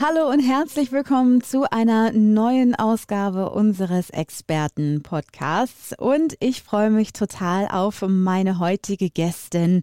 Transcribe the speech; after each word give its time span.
Hallo 0.00 0.30
und 0.30 0.38
herzlich 0.38 0.92
willkommen 0.92 1.42
zu 1.42 1.68
einer 1.72 2.12
neuen 2.12 2.76
Ausgabe 2.76 3.50
unseres 3.50 4.10
Experten-Podcasts. 4.10 5.92
Und 5.98 6.36
ich 6.38 6.62
freue 6.62 6.90
mich 6.90 7.12
total 7.12 7.66
auf 7.66 8.04
meine 8.06 8.60
heutige 8.60 9.10
Gästin, 9.10 9.82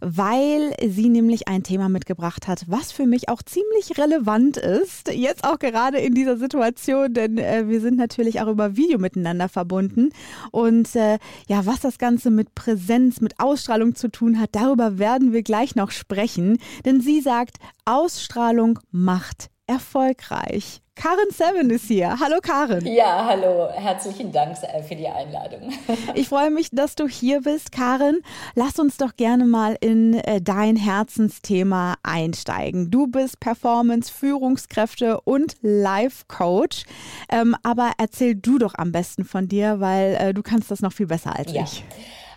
weil 0.00 0.72
sie 0.86 1.08
nämlich 1.08 1.48
ein 1.48 1.64
Thema 1.64 1.88
mitgebracht 1.88 2.46
hat, 2.46 2.66
was 2.68 2.92
für 2.92 3.04
mich 3.04 3.28
auch 3.28 3.42
ziemlich 3.42 3.98
relevant 3.98 4.58
ist. 4.58 5.12
Jetzt 5.12 5.42
auch 5.42 5.58
gerade 5.58 5.98
in 5.98 6.14
dieser 6.14 6.36
Situation, 6.36 7.12
denn 7.12 7.36
äh, 7.36 7.66
wir 7.66 7.80
sind 7.80 7.96
natürlich 7.96 8.40
auch 8.40 8.46
über 8.46 8.76
Video 8.76 9.00
miteinander 9.00 9.48
verbunden. 9.48 10.10
Und 10.52 10.94
äh, 10.94 11.18
ja, 11.48 11.66
was 11.66 11.80
das 11.80 11.98
Ganze 11.98 12.30
mit 12.30 12.54
Präsenz, 12.54 13.20
mit 13.20 13.40
Ausstrahlung 13.40 13.96
zu 13.96 14.08
tun 14.08 14.38
hat, 14.38 14.50
darüber 14.52 15.00
werden 15.00 15.32
wir 15.32 15.42
gleich 15.42 15.74
noch 15.74 15.90
sprechen. 15.90 16.58
Denn 16.84 17.00
sie 17.00 17.20
sagt, 17.20 17.56
Ausstrahlung 17.84 18.78
macht 18.92 19.47
erfolgreich. 19.68 20.80
Karen 20.98 21.30
Seven 21.30 21.70
ist 21.70 21.84
hier. 21.84 22.18
Hallo 22.18 22.40
Karen. 22.42 22.84
Ja, 22.84 23.24
hallo. 23.24 23.68
Herzlichen 23.72 24.32
Dank 24.32 24.56
für 24.88 24.96
die 24.96 25.06
Einladung. 25.06 25.72
Ich 26.14 26.28
freue 26.28 26.50
mich, 26.50 26.70
dass 26.72 26.96
du 26.96 27.06
hier 27.06 27.42
bist, 27.42 27.70
Karen. 27.70 28.20
Lass 28.56 28.80
uns 28.80 28.96
doch 28.96 29.14
gerne 29.16 29.44
mal 29.44 29.76
in 29.80 30.14
äh, 30.14 30.40
dein 30.40 30.74
Herzensthema 30.74 31.94
einsteigen. 32.02 32.90
Du 32.90 33.06
bist 33.06 33.38
Performance, 33.38 34.12
Führungskräfte 34.12 35.20
und 35.20 35.54
Life 35.60 36.24
Coach. 36.26 36.84
Ähm, 37.30 37.54
aber 37.62 37.92
erzähl 37.98 38.34
du 38.34 38.58
doch 38.58 38.74
am 38.76 38.90
besten 38.90 39.24
von 39.24 39.46
dir, 39.46 39.78
weil 39.78 40.16
äh, 40.16 40.34
du 40.34 40.42
kannst 40.42 40.70
das 40.72 40.80
noch 40.80 40.92
viel 40.92 41.06
besser 41.06 41.36
als 41.36 41.52
ja. 41.52 41.62
ich. 41.62 41.84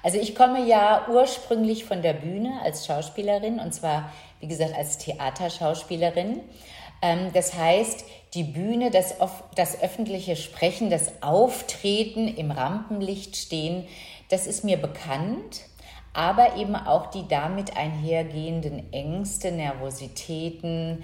Also 0.03 0.19
ich 0.19 0.35
komme 0.35 0.67
ja 0.67 1.07
ursprünglich 1.09 1.85
von 1.85 2.03
der 2.03 2.13
Bühne 2.13 2.59
als 2.63 2.85
Schauspielerin 2.85 3.59
und 3.59 3.73
zwar, 3.73 4.11
wie 4.39 4.47
gesagt, 4.47 4.75
als 4.75 4.99
Theaterschauspielerin. 4.99 6.41
Ähm, 7.01 7.31
das 7.33 7.53
heißt, 7.53 8.05
die 8.33 8.43
Bühne, 8.43 8.91
das, 8.91 9.15
das 9.55 9.81
öffentliche 9.81 10.35
Sprechen, 10.35 10.89
das 10.89 11.21
Auftreten 11.21 12.27
im 12.27 12.51
Rampenlicht 12.51 13.35
stehen, 13.35 13.85
das 14.29 14.47
ist 14.47 14.63
mir 14.63 14.77
bekannt, 14.77 15.61
aber 16.13 16.55
eben 16.55 16.75
auch 16.75 17.07
die 17.07 17.27
damit 17.27 17.75
einhergehenden 17.75 18.91
Ängste, 18.93 19.51
Nervositäten, 19.51 21.03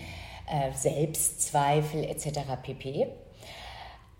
äh, 0.49 0.71
Selbstzweifel 0.73 2.03
etc. 2.05 2.39
pp. 2.61 3.07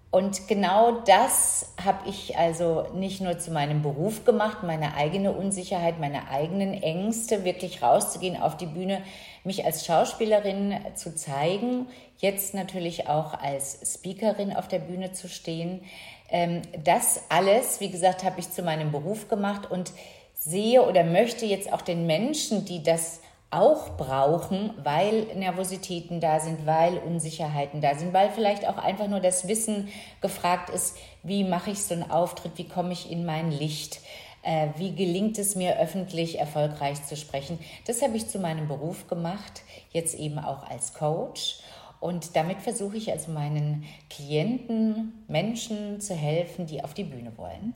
Und 0.10 0.48
genau 0.48 1.02
das 1.02 1.74
habe 1.84 2.10
ich 2.10 2.38
also 2.38 2.88
nicht 2.94 3.20
nur 3.20 3.38
zu 3.40 3.52
meinem 3.52 3.82
Beruf 3.82 4.24
gemacht, 4.24 4.64
meine 4.64 4.96
eigene 4.96 5.34
Unsicherheit, 5.34 6.00
meine 6.00 6.30
eigenen 6.30 6.74
Ängste, 6.74 7.44
wirklich 7.44 7.82
rauszugehen 7.82 8.42
auf 8.42 8.56
die 8.56 8.68
Bühne, 8.68 9.02
mich 9.48 9.66
als 9.66 9.86
Schauspielerin 9.86 10.76
zu 10.94 11.16
zeigen, 11.16 11.88
jetzt 12.18 12.54
natürlich 12.54 13.08
auch 13.08 13.34
als 13.34 13.80
Speakerin 13.94 14.56
auf 14.56 14.68
der 14.68 14.80
Bühne 14.80 15.14
zu 15.14 15.28
stehen. 15.28 15.82
Ähm, 16.30 16.62
das 16.84 17.22
alles, 17.30 17.80
wie 17.80 17.90
gesagt, 17.90 18.24
habe 18.24 18.40
ich 18.40 18.52
zu 18.52 18.62
meinem 18.62 18.92
Beruf 18.92 19.30
gemacht 19.30 19.72
und 19.72 19.94
sehe 20.36 20.86
oder 20.88 21.04
möchte 21.04 21.46
jetzt 21.46 21.74
auch 21.74 21.82
den 21.82 22.06
Menschen, 22.06 22.66
die 22.66 22.84
das 22.84 23.22
auch 23.50 23.96
brauchen, 23.96 24.72
weil 24.84 25.28
Nervositäten 25.36 26.20
da 26.20 26.42
sind, 26.42 26.66
weil 26.66 26.98
Unsicherheiten 26.98 27.80
da 27.80 27.96
sind, 27.96 28.12
weil 28.12 28.30
vielleicht 28.30 28.68
auch 28.68 28.78
einfach 28.78 29.08
nur 29.08 29.22
das 29.22 29.48
Wissen 29.48 29.88
gefragt 30.20 30.70
ist, 30.70 30.98
wie 31.24 31.46
mache 31.46 31.72
ich 31.72 31.82
so 31.82 31.94
einen 31.94 32.12
Auftritt, 32.12 32.58
wie 32.58 32.68
komme 32.68 32.92
ich 32.92 33.10
in 33.10 33.26
mein 33.26 33.52
Licht, 33.52 34.02
äh, 34.48 34.70
wie 34.78 34.96
gelingt 34.96 35.38
es 35.38 35.56
mir 35.56 35.78
öffentlich 35.78 36.40
erfolgreich 36.40 37.06
zu 37.06 37.18
sprechen. 37.18 37.60
Das 37.86 38.02
habe 38.02 38.16
ich 38.16 38.30
zu 38.30 38.40
meinem 38.40 38.70
Beruf 38.70 39.08
gemacht, 39.08 39.62
jetzt 39.92 40.16
eben 40.16 40.40
auch 40.40 40.70
als 40.70 40.94
Coach. 40.94 41.60
Und 42.00 42.36
damit 42.36 42.62
versuche 42.62 42.96
ich 42.96 43.12
also 43.12 43.32
meinen 43.32 43.84
Klienten, 44.10 45.26
Menschen 45.28 46.00
zu 46.00 46.16
helfen, 46.16 46.66
die 46.66 46.82
auf 46.82 46.94
die 46.94 47.04
Bühne 47.04 47.34
wollen. 47.36 47.74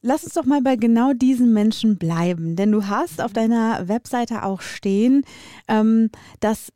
Lass 0.00 0.24
uns 0.24 0.34
doch 0.34 0.44
mal 0.44 0.60
bei 0.60 0.74
genau 0.74 1.12
diesen 1.12 1.52
Menschen 1.52 1.98
bleiben, 1.98 2.56
denn 2.56 2.72
du 2.72 2.88
hast 2.88 3.20
auf 3.20 3.32
deiner 3.32 3.86
Webseite 3.86 4.42
auch 4.42 4.60
stehen, 4.60 5.22
ähm, 5.68 6.10
dass 6.40 6.72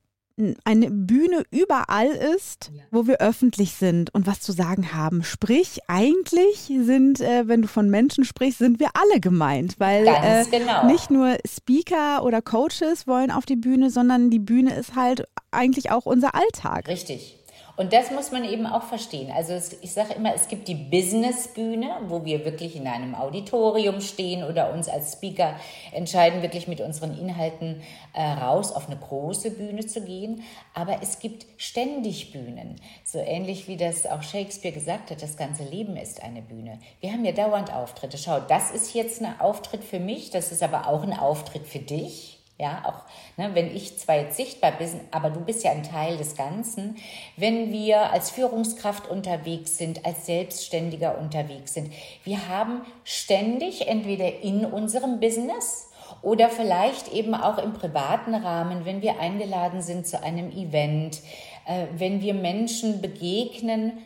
eine 0.64 0.90
Bühne 0.90 1.44
überall 1.50 2.08
ist, 2.08 2.70
ja. 2.74 2.82
wo 2.90 3.06
wir 3.06 3.20
öffentlich 3.20 3.72
sind 3.72 4.12
und 4.14 4.26
was 4.26 4.40
zu 4.40 4.52
sagen 4.52 4.92
haben. 4.92 5.22
Sprich, 5.22 5.80
eigentlich 5.88 6.70
sind, 6.82 7.20
äh, 7.20 7.48
wenn 7.48 7.62
du 7.62 7.68
von 7.68 7.88
Menschen 7.88 8.24
sprichst, 8.24 8.58
sind 8.58 8.78
wir 8.78 8.90
alle 8.94 9.20
gemeint, 9.20 9.76
weil 9.78 10.06
äh, 10.06 10.44
genau. 10.50 10.86
nicht 10.86 11.10
nur 11.10 11.38
Speaker 11.46 12.22
oder 12.22 12.42
Coaches 12.42 13.06
wollen 13.06 13.30
auf 13.30 13.46
die 13.46 13.56
Bühne, 13.56 13.90
sondern 13.90 14.30
die 14.30 14.38
Bühne 14.38 14.74
ist 14.74 14.94
halt 14.94 15.24
eigentlich 15.50 15.90
auch 15.90 16.04
unser 16.04 16.34
Alltag. 16.34 16.88
Richtig. 16.88 17.38
Und 17.76 17.92
das 17.92 18.10
muss 18.10 18.32
man 18.32 18.44
eben 18.44 18.66
auch 18.66 18.84
verstehen. 18.84 19.30
Also 19.30 19.52
es, 19.52 19.76
ich 19.82 19.92
sage 19.92 20.14
immer, 20.14 20.34
es 20.34 20.48
gibt 20.48 20.66
die 20.66 20.74
Businessbühne, 20.74 21.98
wo 22.06 22.24
wir 22.24 22.44
wirklich 22.44 22.74
in 22.74 22.86
einem 22.86 23.14
Auditorium 23.14 24.00
stehen 24.00 24.44
oder 24.44 24.72
uns 24.72 24.88
als 24.88 25.12
Speaker 25.12 25.54
entscheiden, 25.92 26.40
wirklich 26.40 26.68
mit 26.68 26.80
unseren 26.80 27.16
Inhalten 27.18 27.82
äh, 28.14 28.22
raus 28.22 28.72
auf 28.72 28.88
eine 28.88 28.96
große 28.96 29.50
Bühne 29.50 29.84
zu 29.84 30.00
gehen. 30.00 30.42
Aber 30.72 31.02
es 31.02 31.18
gibt 31.18 31.46
ständig 31.58 32.32
Bühnen. 32.32 32.76
So 33.04 33.18
ähnlich 33.18 33.68
wie 33.68 33.76
das 33.76 34.06
auch 34.06 34.22
Shakespeare 34.22 34.74
gesagt 34.74 35.10
hat, 35.10 35.22
das 35.22 35.36
ganze 35.36 35.64
Leben 35.64 35.96
ist 35.96 36.22
eine 36.22 36.40
Bühne. 36.40 36.78
Wir 37.00 37.12
haben 37.12 37.26
ja 37.26 37.32
dauernd 37.32 37.72
Auftritte. 37.72 38.16
Schau, 38.16 38.40
das 38.40 38.70
ist 38.70 38.94
jetzt 38.94 39.22
ein 39.22 39.38
Auftritt 39.38 39.84
für 39.84 40.00
mich, 40.00 40.30
das 40.30 40.50
ist 40.50 40.62
aber 40.62 40.88
auch 40.88 41.02
ein 41.02 41.12
Auftritt 41.12 41.66
für 41.66 41.80
dich. 41.80 42.35
Ja, 42.58 42.82
auch 42.86 43.02
ne, 43.36 43.54
wenn 43.54 43.74
ich 43.74 43.98
zwar 43.98 44.16
jetzt 44.16 44.38
sichtbar 44.38 44.72
bin, 44.72 44.88
aber 45.10 45.28
du 45.28 45.40
bist 45.40 45.62
ja 45.62 45.72
ein 45.72 45.82
Teil 45.82 46.16
des 46.16 46.36
Ganzen. 46.36 46.96
Wenn 47.36 47.70
wir 47.70 48.12
als 48.12 48.30
Führungskraft 48.30 49.08
unterwegs 49.08 49.76
sind, 49.76 50.06
als 50.06 50.24
Selbstständiger 50.24 51.18
unterwegs 51.18 51.74
sind, 51.74 51.92
wir 52.24 52.48
haben 52.48 52.80
ständig 53.04 53.88
entweder 53.88 54.40
in 54.40 54.64
unserem 54.64 55.20
Business 55.20 55.90
oder 56.22 56.48
vielleicht 56.48 57.12
eben 57.12 57.34
auch 57.34 57.58
im 57.58 57.74
privaten 57.74 58.34
Rahmen, 58.34 58.86
wenn 58.86 59.02
wir 59.02 59.20
eingeladen 59.20 59.82
sind 59.82 60.06
zu 60.06 60.22
einem 60.22 60.50
Event, 60.50 61.20
äh, 61.66 61.86
wenn 61.96 62.22
wir 62.22 62.32
Menschen 62.32 63.02
begegnen, 63.02 63.98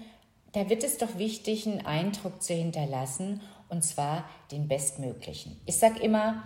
da 0.52 0.68
wird 0.68 0.82
es 0.82 0.98
doch 0.98 1.18
wichtig, 1.18 1.68
einen 1.68 1.86
Eindruck 1.86 2.42
zu 2.42 2.54
hinterlassen 2.54 3.42
und 3.68 3.84
zwar 3.84 4.24
den 4.50 4.66
bestmöglichen. 4.66 5.60
Ich 5.66 5.76
sage 5.76 6.00
immer, 6.00 6.42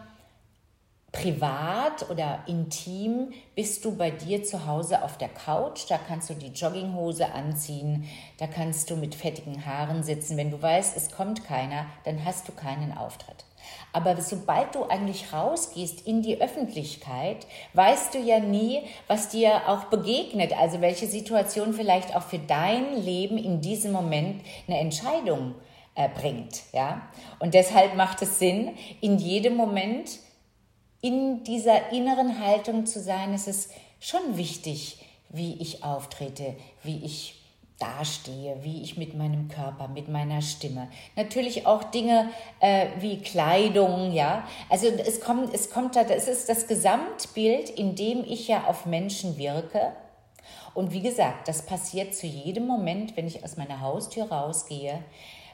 privat 1.14 2.10
oder 2.10 2.40
intim 2.46 3.32
bist 3.54 3.84
du 3.84 3.96
bei 3.96 4.10
dir 4.10 4.42
zu 4.42 4.66
Hause 4.66 5.02
auf 5.02 5.16
der 5.16 5.28
Couch. 5.28 5.84
Da 5.88 5.96
kannst 5.96 6.28
du 6.28 6.34
die 6.34 6.48
Jogginghose 6.48 7.32
anziehen, 7.32 8.08
da 8.38 8.46
kannst 8.46 8.90
du 8.90 8.96
mit 8.96 9.14
fettigen 9.14 9.64
Haaren 9.64 10.02
sitzen. 10.02 10.36
Wenn 10.36 10.50
du 10.50 10.60
weißt, 10.60 10.96
es 10.96 11.12
kommt 11.12 11.44
keiner, 11.44 11.86
dann 12.04 12.24
hast 12.24 12.48
du 12.48 12.52
keinen 12.52 12.96
Auftritt. 12.96 13.44
Aber 13.92 14.20
sobald 14.20 14.74
du 14.74 14.84
eigentlich 14.84 15.32
rausgehst 15.32 16.06
in 16.06 16.20
die 16.20 16.40
Öffentlichkeit, 16.40 17.46
weißt 17.74 18.14
du 18.14 18.18
ja 18.18 18.40
nie, 18.40 18.82
was 19.06 19.28
dir 19.28 19.68
auch 19.68 19.84
begegnet. 19.84 20.52
Also 20.58 20.80
welche 20.80 21.06
Situation 21.06 21.72
vielleicht 21.72 22.14
auch 22.16 22.24
für 22.24 22.40
dein 22.40 23.00
Leben 23.00 23.38
in 23.38 23.60
diesem 23.60 23.92
Moment 23.92 24.42
eine 24.66 24.80
Entscheidung 24.80 25.54
äh, 25.94 26.08
bringt. 26.08 26.62
Ja? 26.72 27.02
Und 27.38 27.54
deshalb 27.54 27.94
macht 27.94 28.20
es 28.20 28.40
Sinn, 28.40 28.72
in 29.00 29.18
jedem 29.18 29.54
Moment 29.54 30.18
in 31.04 31.44
dieser 31.44 31.92
inneren 31.92 32.40
Haltung 32.40 32.86
zu 32.86 32.98
sein, 32.98 33.34
ist 33.34 33.46
es 33.46 33.68
schon 34.00 34.38
wichtig, 34.38 35.04
wie 35.28 35.52
ich 35.60 35.84
auftrete, 35.84 36.56
wie 36.82 37.04
ich 37.04 37.42
dastehe, 37.78 38.56
wie 38.62 38.80
ich 38.80 38.96
mit 38.96 39.14
meinem 39.14 39.48
Körper, 39.48 39.88
mit 39.88 40.08
meiner 40.08 40.40
Stimme. 40.40 40.88
Natürlich 41.14 41.66
auch 41.66 41.84
Dinge 41.84 42.30
äh, 42.60 42.86
wie 43.00 43.18
Kleidung, 43.18 44.12
ja. 44.12 44.48
Also 44.70 44.86
es 44.86 45.20
kommt, 45.20 45.52
es 45.52 45.70
kommt 45.70 45.94
da, 45.94 46.04
das 46.04 46.26
ist 46.26 46.48
das 46.48 46.66
Gesamtbild, 46.68 47.68
in 47.68 47.96
dem 47.96 48.24
ich 48.24 48.48
ja 48.48 48.64
auf 48.64 48.86
Menschen 48.86 49.36
wirke. 49.36 49.92
Und 50.72 50.92
wie 50.92 51.02
gesagt, 51.02 51.48
das 51.48 51.66
passiert 51.66 52.14
zu 52.14 52.26
jedem 52.26 52.66
Moment, 52.66 53.14
wenn 53.14 53.26
ich 53.26 53.44
aus 53.44 53.58
meiner 53.58 53.82
Haustür 53.82 54.32
rausgehe. 54.32 55.04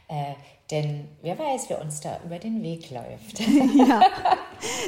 Äh, 0.06 0.34
denn 0.70 1.08
wer 1.22 1.38
weiß, 1.38 1.68
wer 1.68 1.80
uns 1.80 2.00
da 2.00 2.18
über 2.24 2.38
den 2.38 2.62
Weg 2.62 2.90
läuft. 2.90 3.40
Ja. 3.74 4.02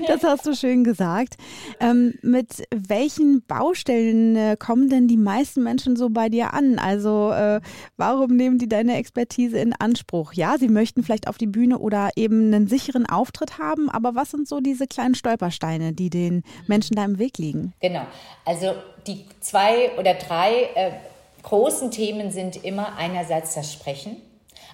Das 0.06 0.22
hast 0.22 0.46
du 0.46 0.54
schön 0.54 0.84
gesagt. 0.84 1.36
Ähm, 1.80 2.14
mit 2.20 2.64
welchen 2.70 3.42
Baustellen 3.46 4.36
äh, 4.36 4.56
kommen 4.58 4.90
denn 4.90 5.08
die 5.08 5.16
meisten 5.16 5.62
Menschen 5.62 5.96
so 5.96 6.10
bei 6.10 6.28
dir 6.28 6.52
an? 6.52 6.78
Also 6.78 7.30
äh, 7.30 7.60
warum 7.96 8.36
nehmen 8.36 8.58
die 8.58 8.68
deine 8.68 8.96
Expertise 8.96 9.58
in 9.58 9.72
Anspruch? 9.72 10.34
Ja, 10.34 10.58
sie 10.58 10.68
möchten 10.68 11.02
vielleicht 11.02 11.26
auf 11.26 11.38
die 11.38 11.46
Bühne 11.46 11.78
oder 11.78 12.10
eben 12.16 12.52
einen 12.52 12.68
sicheren 12.68 13.06
Auftritt 13.06 13.58
haben, 13.58 13.88
aber 13.88 14.14
was 14.14 14.30
sind 14.30 14.46
so 14.46 14.60
diese 14.60 14.86
kleinen 14.86 15.14
Stolpersteine, 15.14 15.94
die 15.94 16.10
den 16.10 16.42
Menschen 16.66 16.96
da 16.96 17.04
im 17.04 17.18
Weg 17.18 17.38
liegen? 17.38 17.72
Genau. 17.80 18.06
Also 18.44 18.74
die 19.06 19.24
zwei 19.40 19.96
oder 19.98 20.14
drei 20.14 20.68
äh, 20.74 20.92
großen 21.42 21.90
Themen 21.90 22.30
sind 22.30 22.62
immer 22.62 22.96
einerseits 22.96 23.54
das 23.54 23.72
Sprechen. 23.72 24.16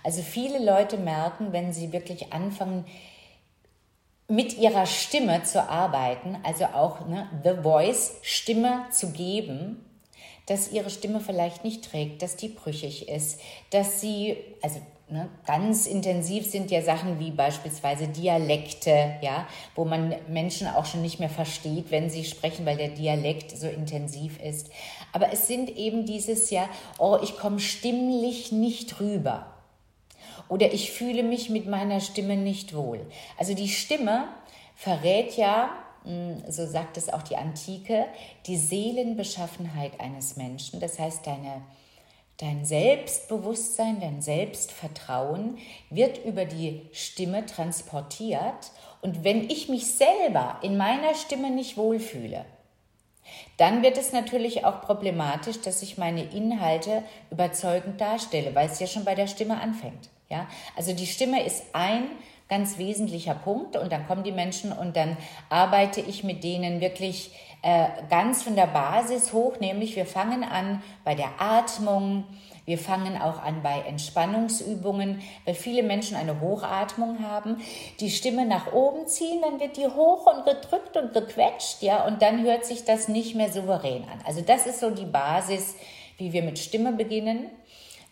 Also 0.04 0.22
viele 0.22 0.64
Leute 0.64 0.96
merken, 0.96 1.52
wenn 1.52 1.72
sie 1.72 1.92
wirklich 1.92 2.32
anfangen, 2.32 2.84
mit 4.28 4.58
ihrer 4.58 4.84
Stimme 4.84 5.42
zu 5.42 5.68
arbeiten, 5.68 6.36
also 6.42 6.66
auch 6.66 7.06
ne, 7.06 7.28
The 7.44 7.62
Voice, 7.62 8.16
Stimme 8.22 8.84
zu 8.90 9.12
geben, 9.12 9.84
dass 10.46 10.70
ihre 10.70 10.90
Stimme 10.90 11.20
vielleicht 11.20 11.64
nicht 11.64 11.90
trägt, 11.90 12.22
dass 12.22 12.36
die 12.36 12.48
brüchig 12.48 13.08
ist, 13.08 13.40
dass 13.70 14.02
sie, 14.02 14.36
also 14.60 14.80
ne, 15.08 15.30
ganz 15.46 15.86
intensiv 15.86 16.50
sind 16.50 16.70
ja 16.70 16.82
Sachen 16.82 17.18
wie 17.18 17.30
beispielsweise 17.30 18.06
Dialekte, 18.06 19.16
ja, 19.22 19.46
wo 19.74 19.86
man 19.86 20.14
Menschen 20.28 20.66
auch 20.68 20.84
schon 20.84 21.00
nicht 21.00 21.20
mehr 21.20 21.30
versteht, 21.30 21.90
wenn 21.90 22.10
sie 22.10 22.24
sprechen, 22.24 22.66
weil 22.66 22.76
der 22.76 22.90
Dialekt 22.90 23.56
so 23.56 23.66
intensiv 23.66 24.38
ist. 24.42 24.70
Aber 25.12 25.32
es 25.32 25.46
sind 25.46 25.70
eben 25.70 26.04
dieses 26.04 26.50
ja, 26.50 26.68
oh, 26.98 27.16
ich 27.22 27.38
komme 27.38 27.60
stimmlich 27.60 28.52
nicht 28.52 29.00
rüber 29.00 29.57
oder 30.48 30.72
ich 30.72 30.92
fühle 30.92 31.22
mich 31.22 31.50
mit 31.50 31.66
meiner 31.66 32.00
Stimme 32.00 32.36
nicht 32.36 32.74
wohl. 32.74 33.00
Also 33.36 33.54
die 33.54 33.68
Stimme 33.68 34.28
verrät 34.74 35.36
ja, 35.36 35.70
hm, 36.04 36.42
so 36.48 36.66
sagt 36.66 36.96
es 36.96 37.12
auch 37.12 37.22
die 37.22 37.36
Antike, 37.36 38.06
die 38.46 38.56
Seelenbeschaffenheit 38.56 40.00
eines 40.00 40.36
Menschen. 40.36 40.80
Das 40.80 40.98
heißt, 40.98 41.26
deine, 41.26 41.62
dein 42.38 42.64
Selbstbewusstsein, 42.64 44.00
dein 44.00 44.22
Selbstvertrauen 44.22 45.58
wird 45.90 46.24
über 46.24 46.44
die 46.44 46.82
Stimme 46.92 47.44
transportiert. 47.46 48.72
Und 49.00 49.24
wenn 49.24 49.50
ich 49.50 49.68
mich 49.68 49.92
selber 49.92 50.58
in 50.62 50.76
meiner 50.76 51.14
Stimme 51.14 51.50
nicht 51.50 51.76
wohlfühle, 51.76 52.44
dann 53.58 53.82
wird 53.82 53.98
es 53.98 54.12
natürlich 54.12 54.64
auch 54.64 54.80
problematisch, 54.80 55.60
dass 55.60 55.82
ich 55.82 55.98
meine 55.98 56.22
Inhalte 56.22 57.02
überzeugend 57.30 58.00
darstelle, 58.00 58.54
weil 58.54 58.68
es 58.68 58.78
ja 58.78 58.86
schon 58.86 59.04
bei 59.04 59.14
der 59.14 59.26
Stimme 59.26 59.60
anfängt. 59.60 60.08
Ja, 60.30 60.46
also 60.76 60.92
die 60.92 61.06
Stimme 61.06 61.44
ist 61.44 61.64
ein 61.72 62.08
ganz 62.48 62.78
wesentlicher 62.78 63.34
Punkt 63.34 63.76
und 63.76 63.92
dann 63.92 64.06
kommen 64.06 64.24
die 64.24 64.32
Menschen 64.32 64.72
und 64.72 64.96
dann 64.96 65.16
arbeite 65.50 66.00
ich 66.00 66.24
mit 66.24 66.44
denen 66.44 66.80
wirklich 66.80 67.30
äh, 67.62 67.88
ganz 68.08 68.42
von 68.42 68.54
der 68.54 68.66
Basis 68.66 69.32
hoch, 69.32 69.58
nämlich 69.60 69.96
wir 69.96 70.06
fangen 70.06 70.44
an 70.44 70.82
bei 71.04 71.14
der 71.14 71.40
Atmung, 71.40 72.24
wir 72.64 72.78
fangen 72.78 73.20
auch 73.20 73.42
an 73.42 73.62
bei 73.62 73.80
Entspannungsübungen, 73.80 75.22
weil 75.44 75.54
viele 75.54 75.82
Menschen 75.82 76.16
eine 76.16 76.40
Hochatmung 76.40 77.22
haben, 77.22 77.56
die 78.00 78.10
Stimme 78.10 78.46
nach 78.46 78.72
oben 78.72 79.06
ziehen, 79.06 79.40
dann 79.42 79.58
wird 79.58 79.76
die 79.76 79.86
hoch 79.86 80.26
und 80.26 80.44
gedrückt 80.44 80.96
und 80.96 81.14
gequetscht, 81.14 81.82
ja, 81.82 82.04
und 82.06 82.22
dann 82.22 82.42
hört 82.44 82.64
sich 82.64 82.84
das 82.84 83.08
nicht 83.08 83.34
mehr 83.34 83.50
souverän 83.50 84.04
an. 84.04 84.20
Also 84.26 84.42
das 84.42 84.66
ist 84.66 84.80
so 84.80 84.90
die 84.90 85.06
Basis, 85.06 85.76
wie 86.18 86.32
wir 86.32 86.42
mit 86.42 86.58
Stimme 86.58 86.92
beginnen. 86.92 87.50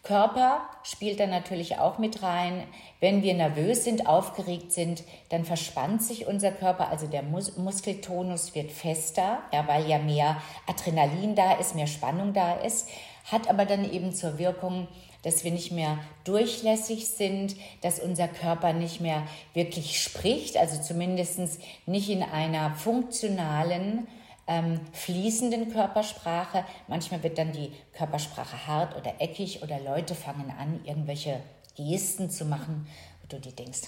Körper 0.07 0.61
spielt 0.85 1.19
da 1.19 1.27
natürlich 1.27 1.79
auch 1.79 1.99
mit 1.99 2.23
rein. 2.23 2.63
Wenn 3.01 3.25
wir 3.25 3.35
nervös 3.35 3.83
sind, 3.83 4.07
aufgeregt 4.07 4.71
sind, 4.71 5.03
dann 5.31 5.45
verspannt 5.45 6.01
sich 6.01 6.29
unser 6.29 6.53
Körper, 6.53 6.91
also 6.91 7.09
der 7.09 7.23
Mus 7.23 7.57
Muskeltonus 7.57 8.55
wird 8.55 8.71
fester, 8.71 9.41
ja, 9.53 9.67
weil 9.67 9.89
ja 9.89 9.99
mehr 9.99 10.41
Adrenalin 10.69 11.35
da 11.35 11.55
ist, 11.55 11.75
mehr 11.75 11.89
Spannung 11.89 12.33
da 12.33 12.55
ist, 12.55 12.89
hat 13.25 13.51
aber 13.51 13.65
dann 13.65 13.91
eben 13.91 14.13
zur 14.13 14.39
Wirkung, 14.39 14.87
dass 15.23 15.43
wir 15.43 15.51
nicht 15.51 15.73
mehr 15.73 15.99
durchlässig 16.23 17.09
sind, 17.09 17.57
dass 17.81 17.99
unser 17.99 18.29
Körper 18.29 18.73
nicht 18.73 19.01
mehr 19.01 19.25
wirklich 19.55 20.01
spricht, 20.01 20.57
also 20.57 20.81
zumindest 20.81 21.41
nicht 21.87 22.09
in 22.11 22.23
einer 22.23 22.77
funktionalen 22.77 24.07
ähm, 24.47 24.81
fließenden 24.93 25.73
Körpersprache. 25.73 26.65
Manchmal 26.89 27.23
wird 27.23 27.39
dann 27.39 27.53
die 27.53 27.73
Körpersprache 27.93 28.67
hart 28.67 28.97
oder 28.97 29.21
eckig 29.21 29.63
oder 29.63 29.81
Leute 29.81 30.15
fangen 30.15 30.51
an, 30.51 30.81
irgendwelche 30.85 31.41
Gesten 31.77 32.31
zu 32.31 32.45
machen, 32.45 32.87
wo 33.23 33.29
du 33.29 33.41
dir 33.41 33.53
denkst, 33.53 33.83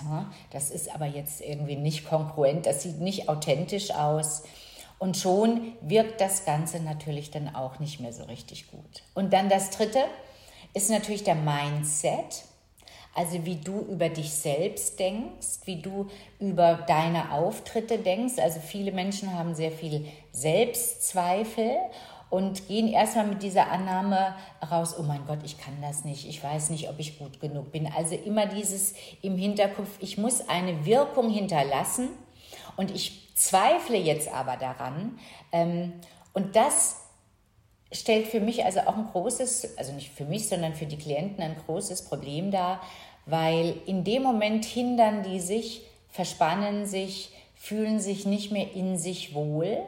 das 0.51 0.71
ist 0.71 0.95
aber 0.95 1.07
jetzt 1.07 1.41
irgendwie 1.41 1.77
nicht 1.77 2.09
kongruent, 2.09 2.67
das 2.67 2.83
sieht 2.83 3.01
nicht 3.01 3.29
authentisch 3.29 3.93
aus. 3.93 4.43
Und 4.99 5.17
schon 5.17 5.75
wirkt 5.81 6.21
das 6.21 6.45
Ganze 6.45 6.81
natürlich 6.81 7.31
dann 7.31 7.55
auch 7.55 7.79
nicht 7.79 8.01
mehr 8.01 8.13
so 8.13 8.25
richtig 8.25 8.69
gut. 8.71 9.03
Und 9.15 9.33
dann 9.33 9.49
das 9.49 9.71
Dritte 9.71 10.01
ist 10.75 10.91
natürlich 10.91 11.23
der 11.23 11.37
Mindset. 11.37 12.45
Also 13.15 13.45
wie 13.45 13.57
du 13.57 13.81
über 13.81 14.09
dich 14.09 14.31
selbst 14.31 14.99
denkst, 15.01 15.61
wie 15.65 15.83
du 15.83 16.09
über 16.39 16.75
deine 16.87 17.33
Auftritte 17.33 17.99
denkst. 17.99 18.39
Also 18.39 18.61
viele 18.61 18.93
Menschen 18.93 19.37
haben 19.37 19.55
sehr 19.55 19.73
viel 19.73 20.07
Selbstzweifel 20.33 21.71
und 22.31 22.69
gehen 22.69 22.89
erstmal 22.89 23.27
mit 23.27 23.43
dieser 23.43 23.71
Annahme 23.71 24.35
raus, 24.71 24.95
oh 24.99 25.03
mein 25.03 25.27
Gott, 25.27 25.39
ich 25.45 25.59
kann 25.59 25.75
das 25.81 26.05
nicht, 26.05 26.29
ich 26.29 26.43
weiß 26.43 26.71
nicht, 26.71 26.89
ob 26.89 26.99
ich 26.99 27.19
gut 27.19 27.41
genug 27.41 27.73
bin. 27.73 27.91
Also 27.91 28.15
immer 28.15 28.47
dieses 28.47 28.95
im 29.23 29.39
Hinterkopf, 29.39 29.89
ich 30.01 30.19
muss 30.19 30.49
eine 30.49 30.85
Wirkung 30.85 31.31
hinterlassen 31.31 32.11
und 32.77 32.91
ich 32.91 33.35
zweifle 33.35 33.97
jetzt 33.97 34.33
aber 34.33 34.57
daran. 34.57 35.19
Ähm, 35.53 35.95
und 36.35 36.55
das 36.55 37.08
stellt 37.93 38.29
für 38.29 38.41
mich 38.41 38.65
also 38.65 38.81
auch 38.81 38.97
ein 38.97 39.07
großes, 39.07 39.79
also 39.79 39.93
nicht 39.93 40.11
für 40.11 40.25
mich, 40.25 40.49
sondern 40.49 40.75
für 40.75 40.87
die 40.87 40.99
Klienten 40.99 41.43
ein 41.43 41.57
großes 41.67 42.03
Problem 42.03 42.51
dar, 42.51 42.81
weil 43.27 43.75
in 43.87 44.05
dem 44.05 44.23
Moment 44.23 44.65
hindern 44.65 45.23
die 45.23 45.41
sich, 45.41 45.83
verspannen 46.11 46.87
sich, 46.87 47.31
fühlen 47.55 48.01
sich 48.01 48.27
nicht 48.27 48.51
mehr 48.51 48.73
in 48.75 48.97
sich 48.97 49.35
wohl. 49.35 49.79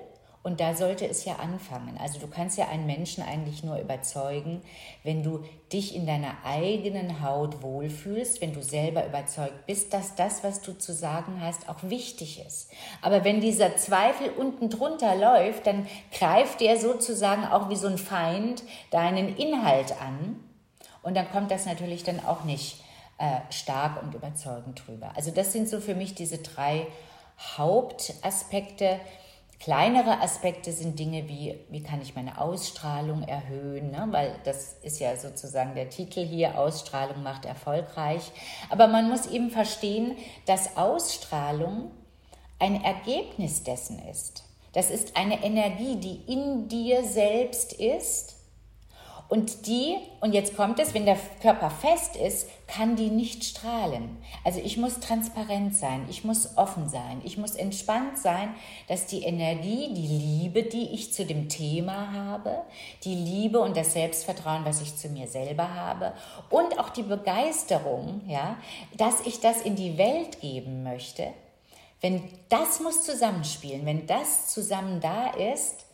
Und 0.43 0.61
da 0.61 0.75
sollte 0.75 1.07
es 1.07 1.27
ja 1.27 1.37
anfangen. 1.37 1.99
Also 1.99 2.19
du 2.19 2.27
kannst 2.27 2.57
ja 2.57 2.69
einen 2.69 2.87
Menschen 2.87 3.23
eigentlich 3.23 3.63
nur 3.63 3.79
überzeugen, 3.79 4.63
wenn 5.03 5.23
du 5.23 5.45
dich 5.71 5.95
in 5.95 6.07
deiner 6.07 6.33
eigenen 6.45 7.23
Haut 7.23 7.63
wohlfühlst, 7.63 8.41
wenn 8.41 8.55
du 8.55 8.63
selber 8.63 9.07
überzeugt 9.07 9.67
bist, 9.67 9.93
dass 9.93 10.15
das, 10.15 10.43
was 10.43 10.63
du 10.63 10.73
zu 10.73 10.95
sagen 10.95 11.43
hast, 11.43 11.69
auch 11.69 11.83
wichtig 11.83 12.43
ist. 12.47 12.71
Aber 13.03 13.23
wenn 13.23 13.43
dieser 13.43 13.77
Zweifel 13.77 14.31
unten 14.31 14.71
drunter 14.71 15.15
läuft, 15.15 15.67
dann 15.67 15.87
greift 16.11 16.63
der 16.63 16.79
sozusagen 16.79 17.45
auch 17.45 17.69
wie 17.69 17.77
so 17.77 17.89
ein 17.89 17.99
Feind 17.99 18.63
deinen 18.91 19.37
Inhalt 19.37 20.01
an. 20.01 20.43
Und 21.03 21.19
dann 21.19 21.31
kommt 21.31 21.51
das 21.51 21.67
natürlich 21.67 22.03
dann 22.03 22.25
auch 22.25 22.45
nicht 22.45 22.83
äh, 23.19 23.41
stark 23.53 24.03
und 24.03 24.15
überzeugend 24.15 24.83
drüber. 24.87 25.13
Also 25.15 25.31
das 25.33 25.53
sind 25.53 25.69
so 25.69 25.81
für 25.81 25.95
mich 25.95 26.15
diese 26.15 26.39
drei 26.39 26.87
Hauptaspekte. 27.59 28.99
Kleinere 29.61 30.23
Aspekte 30.23 30.73
sind 30.73 30.99
Dinge 30.99 31.29
wie, 31.29 31.59
wie 31.69 31.83
kann 31.83 32.01
ich 32.01 32.15
meine 32.15 32.41
Ausstrahlung 32.41 33.23
erhöhen, 33.23 33.91
ne? 33.91 34.07
weil 34.09 34.35
das 34.45 34.79
ist 34.83 35.01
ja 35.01 35.15
sozusagen 35.19 35.75
der 35.75 35.91
Titel 35.91 36.25
hier, 36.25 36.59
Ausstrahlung 36.59 37.23
macht 37.23 37.45
erfolgreich. 37.45 38.33
Aber 38.71 38.89
man 38.89 39.11
muss 39.11 39.27
eben 39.27 39.51
verstehen, 39.51 40.17
dass 40.47 40.79
Ausstrahlung 40.79 41.91
ein 42.59 42.83
Ergebnis 42.83 43.63
dessen 43.63 43.99
ist. 44.09 44.45
Das 44.73 44.91
ist 44.91 45.17
eine 45.19 45.45
Energie, 45.45 45.97
die 45.97 46.33
in 46.33 46.69
dir 46.69 47.05
selbst 47.05 47.75
ist 47.75 48.37
und 49.31 49.67
die, 49.67 49.97
und 50.21 50.33
jetzt 50.33 50.57
kommt 50.57 50.81
es, 50.81 50.93
wenn 50.93 51.07
der 51.07 51.19
Körper 51.41 51.71
fest 51.71 52.17
ist, 52.17 52.49
kann 52.71 52.97
die 52.97 53.11
nicht 53.11 53.45
strahlen. 53.45 54.17
Also 54.45 54.61
ich 54.61 54.77
muss 54.77 55.01
transparent 55.01 55.75
sein, 55.75 56.07
ich 56.09 56.25
muss 56.25 56.57
offen 56.57 56.89
sein, 56.89 57.21
ich 57.25 57.37
muss 57.37 57.55
entspannt 57.55 58.19
sein, 58.19 58.55
dass 58.89 59.07
die 59.07 59.23
Energie, 59.23 59.93
die 59.93 60.07
Liebe, 60.07 60.63
die 60.63 60.91
ich 60.91 61.13
zu 61.13 61.27
dem 61.27 61.49
Thema 61.49 62.13
habe, 62.13 62.63
die 63.05 63.15
Liebe 63.15 63.61
und 63.61 63.77
das 63.77 63.93
Selbstvertrauen, 63.93 64.65
was 64.65 64.81
ich 64.81 64.97
zu 64.97 65.09
mir 65.09 65.27
selber 65.27 65.75
habe 65.75 66.13
und 66.49 66.79
auch 66.79 66.91
die 66.91 67.03
Begeisterung, 67.03 68.21
ja, 68.27 68.57
dass 68.97 69.27
ich 69.27 69.41
das 69.41 69.63
in 69.63 69.75
die 69.75 69.99
Welt 69.99 70.41
geben 70.41 70.83
möchte, 70.85 71.29
wenn 72.01 72.23
das 72.49 72.81
muss 72.81 73.05
zusammenspielen, 73.05 73.85
wenn 73.85 74.07
das 74.07 74.49
zusammen 74.49 75.01
da 75.01 75.31
ist, 75.31 75.85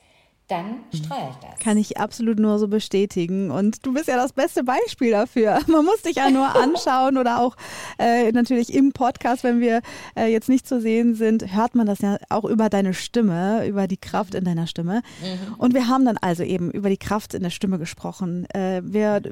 dann 0.48 0.66
mhm. 0.66 0.96
strahlt 0.96 1.36
das. 1.42 1.58
Kann 1.60 1.76
ich 1.76 1.98
absolut 1.98 2.38
nur 2.38 2.58
so 2.58 2.68
bestätigen. 2.68 3.50
Und 3.50 3.84
du 3.84 3.92
bist 3.92 4.08
ja 4.08 4.16
das 4.16 4.32
beste 4.32 4.64
Beispiel 4.64 5.10
dafür. 5.10 5.60
Man 5.66 5.84
muss 5.84 6.02
dich 6.02 6.16
ja 6.16 6.30
nur 6.30 6.54
anschauen 6.62 7.18
oder 7.18 7.40
auch 7.40 7.56
äh, 7.98 8.30
natürlich 8.32 8.74
im 8.74 8.92
Podcast, 8.92 9.44
wenn 9.44 9.60
wir 9.60 9.80
äh, 10.16 10.26
jetzt 10.26 10.48
nicht 10.48 10.66
zu 10.66 10.80
sehen 10.80 11.14
sind, 11.14 11.54
hört 11.54 11.74
man 11.74 11.86
das 11.86 12.00
ja 12.00 12.18
auch 12.28 12.44
über 12.44 12.68
deine 12.68 12.94
Stimme, 12.94 13.66
über 13.66 13.86
die 13.86 13.96
Kraft 13.96 14.34
in 14.34 14.44
deiner 14.44 14.66
Stimme. 14.66 15.02
Mhm. 15.20 15.54
Und 15.58 15.74
wir 15.74 15.88
haben 15.88 16.04
dann 16.04 16.18
also 16.18 16.42
eben 16.42 16.70
über 16.70 16.90
die 16.90 16.96
Kraft 16.96 17.34
in 17.34 17.42
der 17.42 17.50
Stimme 17.50 17.78
gesprochen. 17.78 18.46
Äh, 18.50 18.82
wir 18.84 19.22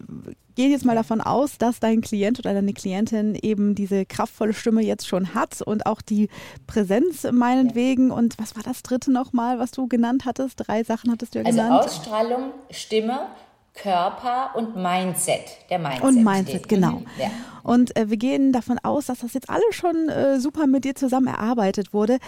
gehe 0.55 0.69
jetzt 0.69 0.85
mal 0.85 0.95
davon 0.95 1.21
aus, 1.21 1.59
dass 1.59 1.81
dein 1.81 2.01
Klient 2.01 2.39
oder 2.39 2.55
deine 2.55 2.73
Klientin 2.73 3.35
eben 3.35 3.75
diese 3.75 4.07
kraftvolle 4.07 4.53
Stimme 4.53 4.83
jetzt 4.83 5.07
schon 5.07 5.35
hat 5.35 5.63
und 5.63 5.87
auch 5.87 6.03
die 6.03 6.29
Präsenz 6.67 7.27
meinetwegen. 7.31 8.09
Ja. 8.09 8.15
Und 8.15 8.39
was 8.39 8.57
war 8.57 8.63
das 8.63 8.83
dritte 8.83 9.13
nochmal, 9.13 9.59
was 9.59 9.71
du 9.71 9.87
genannt 9.89 10.25
hattest? 10.25 10.67
Drei 10.67 10.85
Sachen 10.85 11.11
hattest 11.11 11.35
du 11.35 11.41
ja 11.41 11.45
also 11.45 11.57
genannt. 11.57 11.83
Also 11.83 11.89
Ausstrahlung, 11.89 12.51
Stimme, 12.71 13.27
Körper 13.75 14.51
und 14.55 14.77
Mindset. 14.77 15.45
Der 15.71 15.79
Mindset. 15.79 16.05
Und 16.05 16.25
Mindset, 16.25 16.69
genau. 16.69 16.93
Mhm. 16.93 17.07
Ja. 17.19 17.31
Und 17.65 17.97
äh, 17.97 18.11
wir 18.11 18.17
gehen 18.17 18.53
davon 18.53 18.79
aus, 18.83 19.07
dass 19.07 19.21
das 19.21 19.35
jetzt 19.35 19.51
alles 19.51 19.75
schon 19.75 20.09
äh, 20.09 20.39
super 20.39 20.67
mit 20.67 20.85
dir 20.85 20.95
zusammen 20.95 21.27
erarbeitet 21.27 21.93
wurde. 21.93 22.19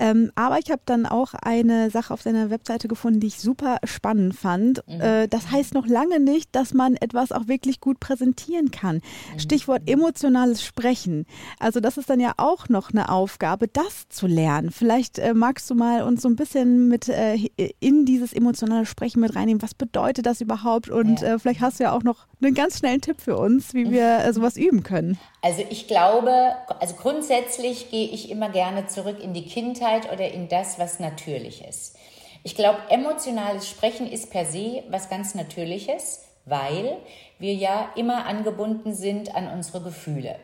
Ähm, 0.00 0.32
aber 0.34 0.58
ich 0.58 0.70
habe 0.70 0.80
dann 0.86 1.04
auch 1.04 1.34
eine 1.34 1.90
Sache 1.90 2.14
auf 2.14 2.22
deiner 2.22 2.48
Webseite 2.48 2.88
gefunden, 2.88 3.20
die 3.20 3.26
ich 3.26 3.38
super 3.38 3.76
spannend 3.84 4.34
fand. 4.34 4.82
Mhm. 4.88 5.00
Äh, 5.00 5.28
das 5.28 5.50
heißt 5.50 5.74
noch 5.74 5.86
lange 5.86 6.18
nicht, 6.18 6.56
dass 6.56 6.72
man 6.72 6.96
etwas 6.96 7.32
auch 7.32 7.48
wirklich 7.48 7.80
gut 7.80 8.00
präsentieren 8.00 8.70
kann. 8.70 8.96
Mhm. 8.96 9.38
Stichwort 9.38 9.82
emotionales 9.86 10.64
Sprechen. 10.64 11.26
Also 11.58 11.80
das 11.80 11.98
ist 11.98 12.08
dann 12.08 12.18
ja 12.18 12.32
auch 12.38 12.70
noch 12.70 12.90
eine 12.90 13.10
Aufgabe, 13.10 13.68
das 13.68 14.08
zu 14.08 14.26
lernen. 14.26 14.70
Vielleicht 14.70 15.18
äh, 15.18 15.34
magst 15.34 15.68
du 15.68 15.74
mal 15.74 16.02
uns 16.02 16.22
so 16.22 16.28
ein 16.28 16.36
bisschen 16.36 16.88
mit 16.88 17.10
äh, 17.10 17.36
in 17.78 18.06
dieses 18.06 18.32
emotionale 18.32 18.86
Sprechen 18.86 19.20
mit 19.20 19.36
reinnehmen. 19.36 19.60
Was 19.60 19.74
bedeutet 19.74 20.24
das 20.24 20.40
überhaupt? 20.40 20.88
Und 20.88 21.20
ja. 21.20 21.34
Äh, 21.34 21.38
vielleicht 21.38 21.60
hast 21.60 21.78
du 21.78 21.84
ja 21.84 21.92
auch 21.92 22.04
noch 22.04 22.26
einen 22.42 22.54
ganz 22.54 22.78
schnellen 22.78 23.02
Tipp 23.02 23.20
für 23.20 23.36
uns, 23.36 23.74
wie 23.74 23.90
wir 23.90 24.20
äh, 24.20 24.32
sowas 24.32 24.56
üben 24.56 24.79
können. 24.82 25.18
Also 25.42 25.64
ich 25.68 25.86
glaube, 25.88 26.54
also 26.80 26.94
grundsätzlich 26.94 27.90
gehe 27.90 28.08
ich 28.08 28.30
immer 28.30 28.48
gerne 28.48 28.86
zurück 28.86 29.22
in 29.22 29.34
die 29.34 29.46
Kindheit 29.46 30.12
oder 30.12 30.30
in 30.30 30.48
das, 30.48 30.78
was 30.78 31.00
natürlich 31.00 31.64
ist. 31.64 31.96
Ich 32.42 32.54
glaube, 32.54 32.78
emotionales 32.88 33.68
Sprechen 33.68 34.10
ist 34.10 34.30
per 34.30 34.46
se 34.46 34.82
was 34.88 35.10
ganz 35.10 35.34
Natürliches, 35.34 36.24
weil 36.46 36.96
wir 37.38 37.54
ja 37.54 37.90
immer 37.96 38.26
angebunden 38.26 38.94
sind 38.94 39.34
an 39.34 39.48
unsere 39.48 39.82
Gefühle. 39.82 40.36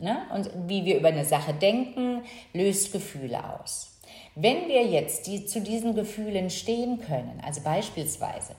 Ne? 0.00 0.22
Und 0.34 0.50
wie 0.66 0.84
wir 0.84 0.98
über 0.98 1.08
eine 1.08 1.24
Sache 1.24 1.52
denken, 1.52 2.22
löst 2.52 2.92
Gefühle 2.92 3.60
aus. 3.60 3.98
Wenn 4.34 4.68
wir 4.68 4.86
jetzt 4.86 5.26
die, 5.26 5.46
zu 5.46 5.60
diesen 5.60 5.94
Gefühlen 5.94 6.50
stehen 6.50 7.00
können, 7.00 7.42
also 7.44 7.60
beispielsweise, 7.60 8.54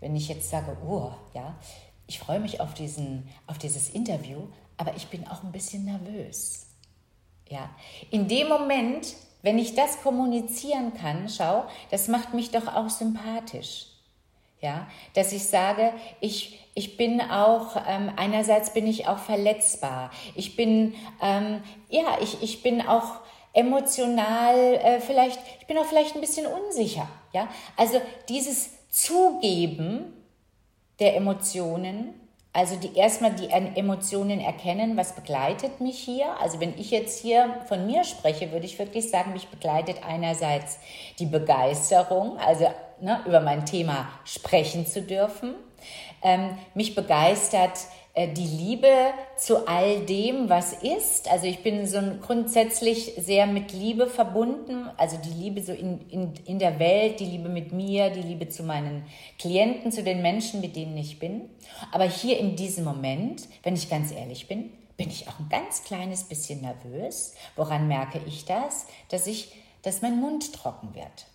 wenn 0.00 0.16
ich 0.16 0.28
jetzt 0.28 0.50
sage, 0.50 0.76
oh, 0.86 1.12
ja, 1.34 1.54
ich 2.10 2.18
freue 2.18 2.40
mich 2.40 2.60
auf, 2.60 2.74
diesen, 2.74 3.28
auf 3.46 3.56
dieses 3.56 3.88
Interview, 3.90 4.38
aber 4.76 4.96
ich 4.96 5.06
bin 5.06 5.28
auch 5.28 5.44
ein 5.44 5.52
bisschen 5.52 5.84
nervös. 5.84 6.66
Ja, 7.48 7.70
in 8.10 8.26
dem 8.26 8.48
Moment, 8.48 9.14
wenn 9.42 9.60
ich 9.60 9.76
das 9.76 10.02
kommunizieren 10.02 10.92
kann, 10.92 11.28
schau, 11.28 11.66
das 11.92 12.08
macht 12.08 12.34
mich 12.34 12.50
doch 12.50 12.66
auch 12.66 12.90
sympathisch. 12.90 13.86
Ja, 14.60 14.88
dass 15.14 15.32
ich 15.32 15.44
sage, 15.44 15.92
ich, 16.20 16.58
ich 16.74 16.96
bin 16.96 17.20
auch, 17.20 17.76
ähm, 17.86 18.10
einerseits 18.16 18.72
bin 18.72 18.88
ich 18.88 19.06
auch 19.06 19.18
verletzbar. 19.18 20.10
Ich 20.34 20.56
bin, 20.56 20.94
ähm, 21.22 21.62
ja, 21.90 22.18
ich, 22.20 22.42
ich 22.42 22.60
bin 22.64 22.82
auch 22.82 23.20
emotional, 23.52 24.74
äh, 24.82 25.00
vielleicht, 25.00 25.38
ich 25.60 25.66
bin 25.68 25.78
auch 25.78 25.86
vielleicht 25.86 26.16
ein 26.16 26.20
bisschen 26.20 26.46
unsicher. 26.48 27.08
Ja, 27.32 27.46
also 27.76 28.02
dieses 28.28 28.70
Zugeben 28.90 30.19
der 31.00 31.16
Emotionen 31.16 32.14
also 32.52 32.74
die 32.74 32.96
erstmal 32.96 33.32
die 33.32 33.48
Emotionen 33.48 34.40
erkennen, 34.40 34.96
was 34.96 35.14
begleitet 35.14 35.80
mich 35.80 36.00
hier. 36.00 36.26
Also 36.40 36.58
wenn 36.58 36.76
ich 36.76 36.90
jetzt 36.90 37.20
hier 37.20 37.54
von 37.68 37.86
mir 37.86 38.02
spreche, 38.02 38.50
würde 38.50 38.66
ich 38.66 38.78
wirklich 38.78 39.08
sagen, 39.08 39.32
mich 39.32 39.48
begleitet 39.48 39.98
einerseits 40.04 40.78
die 41.20 41.26
Begeisterung, 41.26 42.38
also 42.38 42.68
ne, 43.00 43.20
über 43.24 43.40
mein 43.40 43.66
Thema 43.66 44.08
sprechen 44.24 44.84
zu 44.84 45.02
dürfen. 45.02 45.54
Ähm, 46.22 46.58
mich 46.74 46.96
begeistert 46.96 47.78
die 48.16 48.46
Liebe 48.46 48.88
zu 49.36 49.68
all 49.68 50.00
dem, 50.00 50.48
was 50.48 50.72
ist. 50.72 51.30
Also 51.30 51.46
ich 51.46 51.62
bin 51.62 51.86
so 51.86 52.00
grundsätzlich 52.20 53.14
sehr 53.18 53.46
mit 53.46 53.72
Liebe 53.72 54.08
verbunden, 54.08 54.88
also 54.96 55.16
die 55.16 55.30
Liebe 55.30 55.62
so 55.62 55.72
in, 55.72 56.00
in, 56.08 56.34
in 56.44 56.58
der 56.58 56.78
Welt, 56.78 57.20
die 57.20 57.26
Liebe 57.26 57.48
mit 57.48 57.72
mir, 57.72 58.10
die 58.10 58.22
Liebe 58.22 58.48
zu 58.48 58.64
meinen 58.64 59.04
Klienten, 59.38 59.92
zu 59.92 60.02
den 60.02 60.22
Menschen, 60.22 60.60
mit 60.60 60.74
denen 60.74 60.96
ich 60.96 61.18
bin. 61.18 61.48
Aber 61.92 62.04
hier 62.04 62.38
in 62.38 62.56
diesem 62.56 62.84
Moment, 62.84 63.48
wenn 63.62 63.74
ich 63.74 63.88
ganz 63.88 64.10
ehrlich 64.10 64.48
bin, 64.48 64.72
bin 64.96 65.08
ich 65.08 65.28
auch 65.28 65.38
ein 65.38 65.48
ganz 65.48 65.84
kleines 65.84 66.24
bisschen 66.24 66.60
nervös. 66.60 67.34
Woran 67.56 67.88
merke 67.88 68.20
ich 68.26 68.44
das? 68.44 68.86
Dass 69.08 69.26
ich, 69.26 69.52
dass 69.82 70.02
mein 70.02 70.20
Mund 70.20 70.52
trocken 70.52 70.94
wird. 70.94 71.26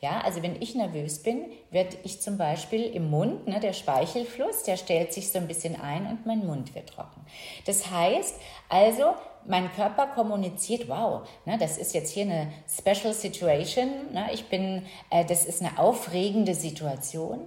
Ja, 0.00 0.22
also 0.22 0.42
wenn 0.42 0.60
ich 0.62 0.74
nervös 0.74 1.22
bin, 1.22 1.44
werde 1.70 1.98
ich 2.04 2.22
zum 2.22 2.38
Beispiel 2.38 2.84
im 2.84 3.10
Mund, 3.10 3.46
ne, 3.46 3.60
der 3.60 3.74
Speichelfluss, 3.74 4.62
der 4.62 4.78
stellt 4.78 5.12
sich 5.12 5.30
so 5.30 5.38
ein 5.38 5.46
bisschen 5.46 5.78
ein 5.78 6.06
und 6.06 6.24
mein 6.24 6.46
Mund 6.46 6.74
wird 6.74 6.88
trocken. 6.88 7.20
Das 7.66 7.90
heißt 7.90 8.36
also, 8.70 9.12
mein 9.46 9.70
Körper 9.74 10.06
kommuniziert, 10.06 10.88
wow, 10.88 11.28
ne, 11.44 11.58
das 11.58 11.76
ist 11.76 11.92
jetzt 11.92 12.12
hier 12.12 12.24
eine 12.24 12.50
Special 12.66 13.12
Situation, 13.12 13.88
ne, 14.12 14.30
ich 14.32 14.46
bin, 14.46 14.86
äh, 15.10 15.22
das 15.26 15.44
ist 15.44 15.60
eine 15.60 15.78
aufregende 15.78 16.54
Situation. 16.54 17.40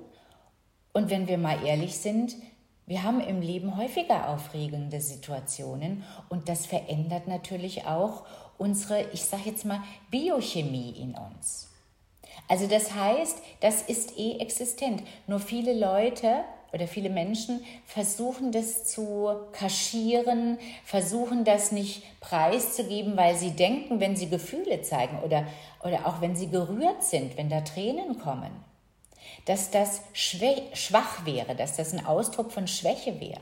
Und 0.93 1.09
wenn 1.09 1.27
wir 1.27 1.39
mal 1.39 1.65
ehrlich 1.65 1.97
sind, 1.97 2.35
wir 2.85 3.01
haben 3.01 3.19
im 3.19 3.41
Leben 3.41 3.77
häufiger 3.77 4.29
aufregende 4.29 5.01
Situationen 5.01 6.03
und 6.29 6.49
das 6.49 6.67
verändert 6.67 7.27
natürlich 7.27 7.87
auch 7.87 8.25
unsere, 8.59 9.09
ich 9.11 9.23
sage 9.23 9.43
jetzt 9.45 9.65
mal, 9.65 9.81
Biochemie 10.11 10.91
in 10.91 11.15
uns. 11.15 11.72
Also 12.47 12.67
das 12.67 12.93
heißt, 12.93 13.37
das 13.61 13.81
ist 13.81 14.17
eh 14.17 14.37
existent. 14.39 15.03
Nur 15.27 15.39
viele 15.39 15.73
Leute 15.73 16.43
oder 16.73 16.87
viele 16.87 17.09
Menschen 17.09 17.63
versuchen 17.85 18.51
das 18.51 18.85
zu 18.85 19.29
kaschieren, 19.51 20.57
versuchen 20.83 21.45
das 21.45 21.71
nicht 21.71 22.03
preiszugeben, 22.19 23.15
weil 23.15 23.35
sie 23.35 23.51
denken, 23.51 23.99
wenn 23.99 24.15
sie 24.15 24.29
Gefühle 24.29 24.81
zeigen 24.81 25.19
oder, 25.19 25.45
oder 25.83 26.07
auch 26.07 26.19
wenn 26.19 26.35
sie 26.35 26.49
gerührt 26.49 27.03
sind, 27.03 27.37
wenn 27.37 27.49
da 27.49 27.61
Tränen 27.61 28.19
kommen, 28.19 28.51
dass 29.45 29.69
das 29.69 30.01
schwach 30.13 31.25
wäre, 31.25 31.55
dass 31.55 31.75
das 31.75 31.93
ein 31.93 32.05
Ausdruck 32.05 32.51
von 32.51 32.67
Schwäche 32.67 33.19
wäre. 33.21 33.41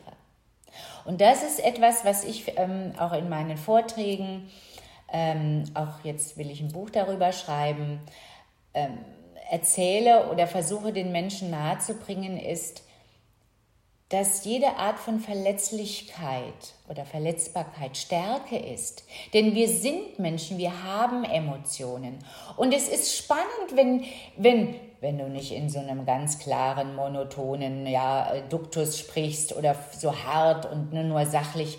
Und 1.05 1.21
das 1.21 1.41
ist 1.41 1.63
etwas, 1.63 2.05
was 2.05 2.23
ich 2.23 2.57
ähm, 2.57 2.93
auch 2.97 3.13
in 3.13 3.29
meinen 3.29 3.57
Vorträgen, 3.57 4.49
ähm, 5.11 5.63
auch 5.73 6.03
jetzt 6.03 6.37
will 6.37 6.49
ich 6.49 6.61
ein 6.61 6.71
Buch 6.71 6.89
darüber 6.89 7.31
schreiben, 7.31 7.99
ähm, 8.73 8.97
erzähle 9.49 10.29
oder 10.31 10.47
versuche 10.47 10.93
den 10.93 11.11
Menschen 11.11 11.49
nahezubringen, 11.49 12.37
ist, 12.37 12.83
dass 14.11 14.43
jede 14.43 14.75
Art 14.75 14.99
von 14.99 15.21
Verletzlichkeit 15.21 16.73
oder 16.89 17.05
Verletzbarkeit 17.05 17.95
Stärke 17.95 18.57
ist. 18.57 19.05
Denn 19.33 19.55
wir 19.55 19.69
sind 19.69 20.19
Menschen, 20.19 20.57
wir 20.57 20.83
haben 20.83 21.23
Emotionen. 21.23 22.19
Und 22.57 22.73
es 22.73 22.89
ist 22.89 23.15
spannend, 23.17 23.75
wenn, 23.75 24.03
wenn, 24.35 24.75
wenn 24.99 25.17
du 25.17 25.29
nicht 25.29 25.53
in 25.53 25.69
so 25.69 25.79
einem 25.79 26.05
ganz 26.05 26.39
klaren, 26.39 26.93
monotonen 26.93 27.87
ja, 27.87 28.33
Duktus 28.49 28.99
sprichst 28.99 29.55
oder 29.55 29.75
so 29.97 30.13
hart 30.13 30.69
und 30.69 30.91
nur 30.91 31.25
sachlich 31.25 31.77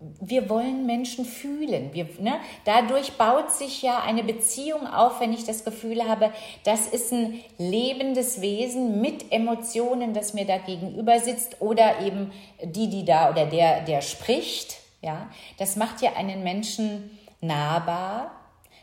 wir 0.00 0.48
wollen 0.48 0.86
Menschen 0.86 1.24
fühlen. 1.24 1.92
Wir, 1.92 2.08
ne? 2.20 2.34
Dadurch 2.64 3.14
baut 3.14 3.50
sich 3.50 3.82
ja 3.82 4.00
eine 4.00 4.22
Beziehung 4.22 4.86
auf, 4.86 5.20
wenn 5.20 5.32
ich 5.32 5.44
das 5.44 5.64
Gefühl 5.64 6.08
habe, 6.08 6.32
das 6.64 6.86
ist 6.86 7.12
ein 7.12 7.40
lebendes 7.58 8.40
Wesen 8.40 9.00
mit 9.00 9.32
Emotionen, 9.32 10.14
das 10.14 10.34
mir 10.34 10.46
da 10.46 10.58
gegenüber 10.58 11.18
sitzt 11.18 11.60
oder 11.60 12.00
eben 12.00 12.32
die, 12.62 12.88
die 12.88 13.04
da 13.04 13.30
oder 13.30 13.46
der, 13.46 13.80
der 13.82 14.00
spricht. 14.02 14.76
Ja, 15.02 15.30
das 15.58 15.76
macht 15.76 16.00
ja 16.00 16.14
einen 16.14 16.44
Menschen 16.44 17.18
nahbar. 17.40 18.32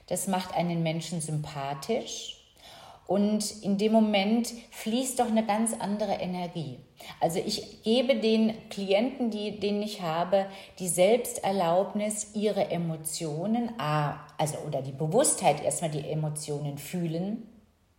Das 0.08 0.28
macht 0.28 0.54
einen 0.54 0.84
Menschen 0.84 1.22
sympathisch. 1.22 2.42
Und 3.08 3.64
in 3.64 3.78
dem 3.78 3.92
Moment 3.92 4.52
fließt 4.72 5.20
doch 5.20 5.28
eine 5.28 5.46
ganz 5.46 5.74
andere 5.80 6.14
Energie. 6.14 6.80
Also 7.20 7.40
ich 7.40 7.84
gebe 7.84 8.16
den 8.16 8.70
Klienten, 8.70 9.30
die, 9.30 9.60
denen 9.60 9.82
ich 9.82 10.02
habe, 10.02 10.48
die 10.80 10.88
Selbsterlaubnis, 10.88 12.32
ihre 12.34 12.72
Emotionen, 12.72 13.72
also 13.78 14.58
oder 14.66 14.82
die 14.82 14.92
Bewusstheit, 14.92 15.64
erstmal 15.64 15.92
die 15.92 16.08
Emotionen 16.10 16.78
fühlen, 16.78 17.48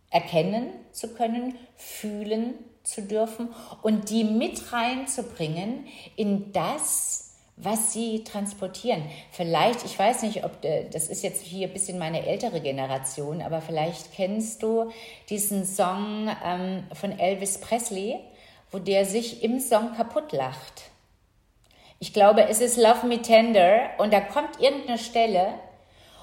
erkennen 0.09 0.69
zu 0.91 1.13
können, 1.13 1.55
fühlen 1.75 2.55
zu 2.83 3.01
dürfen 3.01 3.49
und 3.81 4.09
die 4.09 4.23
mit 4.23 4.71
reinzubringen 4.71 5.85
in 6.15 6.53
das, 6.53 7.27
was 7.57 7.91
sie 7.91 8.23
transportieren. 8.23 9.03
Vielleicht, 9.31 9.83
ich 9.83 9.97
weiß 9.97 10.21
nicht, 10.21 10.45
ob 10.45 10.63
äh, 10.63 10.87
das 10.89 11.09
ist 11.09 11.23
jetzt 11.23 11.41
hier 11.41 11.67
ein 11.67 11.73
bisschen 11.73 11.97
meine 11.97 12.25
ältere 12.25 12.61
Generation, 12.61 13.41
aber 13.41 13.61
vielleicht 13.61 14.13
kennst 14.13 14.61
du 14.61 14.91
diesen 15.29 15.65
Song 15.65 16.29
ähm, 16.45 16.83
von 16.93 17.17
Elvis 17.17 17.59
Presley, 17.59 18.19
wo 18.71 18.79
der 18.79 19.05
sich 19.05 19.43
im 19.43 19.59
Song 19.59 19.95
kaputt 19.95 20.31
lacht. 20.31 20.83
Ich 21.99 22.13
glaube, 22.13 22.47
es 22.47 22.61
ist 22.61 22.77
Love 22.77 23.07
Me 23.07 23.21
Tender 23.21 23.89
und 23.97 24.13
da 24.13 24.19
kommt 24.19 24.59
irgendeine 24.59 24.97
Stelle 24.99 25.53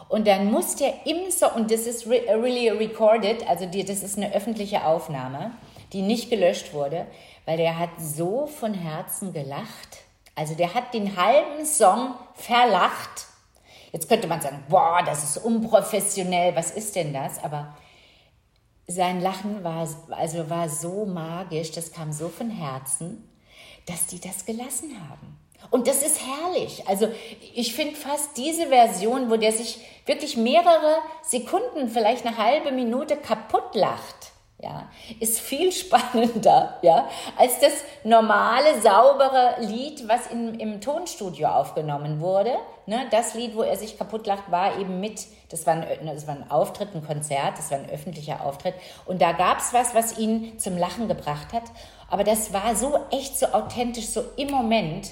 und 0.09 0.27
dann 0.27 0.53
muss 0.53 0.77
der 0.77 1.07
im 1.07 1.31
Song, 1.31 1.53
und 1.55 1.71
das 1.71 1.87
ist 1.87 2.07
really 2.07 2.69
recorded, 2.69 3.49
also 3.49 3.67
die, 3.67 3.85
das 3.85 4.03
ist 4.03 4.17
eine 4.17 4.33
öffentliche 4.33 4.85
Aufnahme, 4.85 5.53
die 5.93 6.03
nicht 6.03 6.31
gelöscht 6.31 6.73
wurde, 6.73 7.07
weil 7.47 7.57
der 7.57 7.79
hat 7.79 7.91
so 7.99 8.47
von 8.47 8.75
Herzen 8.75 9.33
gelacht. 9.33 9.99
Also 10.35 10.55
der 10.55 10.75
hat 10.75 10.95
den 10.95 11.17
halben 11.17 11.65
Song 11.65 12.15
verlacht. 12.35 13.27
Jetzt 13.93 14.09
könnte 14.09 14.27
man 14.27 14.41
sagen, 14.41 14.65
boah, 14.69 15.03
das 15.05 15.23
ist 15.25 15.45
unprofessionell, 15.45 16.55
was 16.57 16.71
ist 16.73 16.97
denn 16.97 17.13
das? 17.13 17.43
Aber 17.43 17.77
sein 18.87 19.21
Lachen 19.21 19.65
war, 19.65 19.89
also 20.11 20.51
war 20.51 20.69
so 20.69 21.07
magisch, 21.07 21.71
das 21.73 21.93
kam 21.93 22.13
so 22.13 22.29
von 22.29 22.51
Herzen, 22.51 23.29
dass 23.87 24.07
die 24.07 24.21
das 24.21 24.45
gelassen 24.45 24.93
haben. 25.09 25.39
Und 25.71 25.87
das 25.87 26.03
ist 26.03 26.21
herrlich. 26.21 26.87
Also 26.87 27.09
ich 27.55 27.75
finde 27.75 27.97
fast 27.97 28.37
diese 28.37 28.69
Version, 28.69 29.31
wo 29.31 29.37
der 29.37 29.53
sich 29.53 29.81
wirklich 30.05 30.37
mehrere 30.37 30.99
Sekunden, 31.23 31.89
vielleicht 31.89 32.27
eine 32.27 32.37
halbe 32.37 32.71
Minute 32.73 33.17
kaputt 33.17 33.75
lacht, 33.75 34.33
ja, 34.59 34.89
ist 35.21 35.41
viel 35.41 35.73
spannender, 35.73 36.79
ja, 36.83 37.09
als 37.37 37.59
das 37.61 37.73
normale, 38.05 38.81
saubere 38.81 39.57
Lied, 39.61 40.09
was 40.09 40.29
in, 40.29 40.59
im 40.61 40.81
Tonstudio 40.81 41.49
aufgenommen 41.49 42.21
wurde. 42.21 42.55
Ne, 42.87 43.07
das 43.11 43.35
Lied, 43.35 43.57
wo 43.57 43.63
er 43.63 43.77
sich 43.77 43.97
kaputt 43.99 44.27
lacht, 44.27 44.51
war 44.51 44.79
eben 44.79 45.01
mit, 45.01 45.27
das 45.51 45.67
war, 45.67 45.75
ein, 45.75 46.07
das 46.07 46.27
war 46.27 46.35
ein 46.35 46.51
Auftritt, 46.51 46.95
ein 46.95 47.05
Konzert, 47.05 47.59
das 47.59 47.71
war 47.71 47.79
ein 47.79 47.89
öffentlicher 47.89 48.45
Auftritt. 48.45 48.75
Und 49.07 49.23
da 49.23 49.33
gab 49.33 49.59
es 49.59 49.73
was, 49.73 49.95
was 49.95 50.19
ihn 50.19 50.59
zum 50.59 50.77
Lachen 50.77 51.09
gebracht 51.09 51.53
hat. 51.53 51.65
Aber 52.11 52.25
das 52.25 52.53
war 52.53 52.77
so 52.77 52.99
echt, 53.11 53.39
so 53.39 53.47
authentisch, 53.47 54.07
so 54.07 54.23
im 54.37 54.51
Moment. 54.51 55.11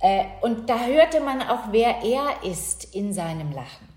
Äh, 0.00 0.24
und 0.40 0.68
da 0.68 0.86
hörte 0.86 1.20
man 1.20 1.42
auch, 1.42 1.70
wer 1.70 2.02
er 2.02 2.42
ist 2.50 2.94
in 2.94 3.12
seinem 3.12 3.52
Lachen. 3.52 3.93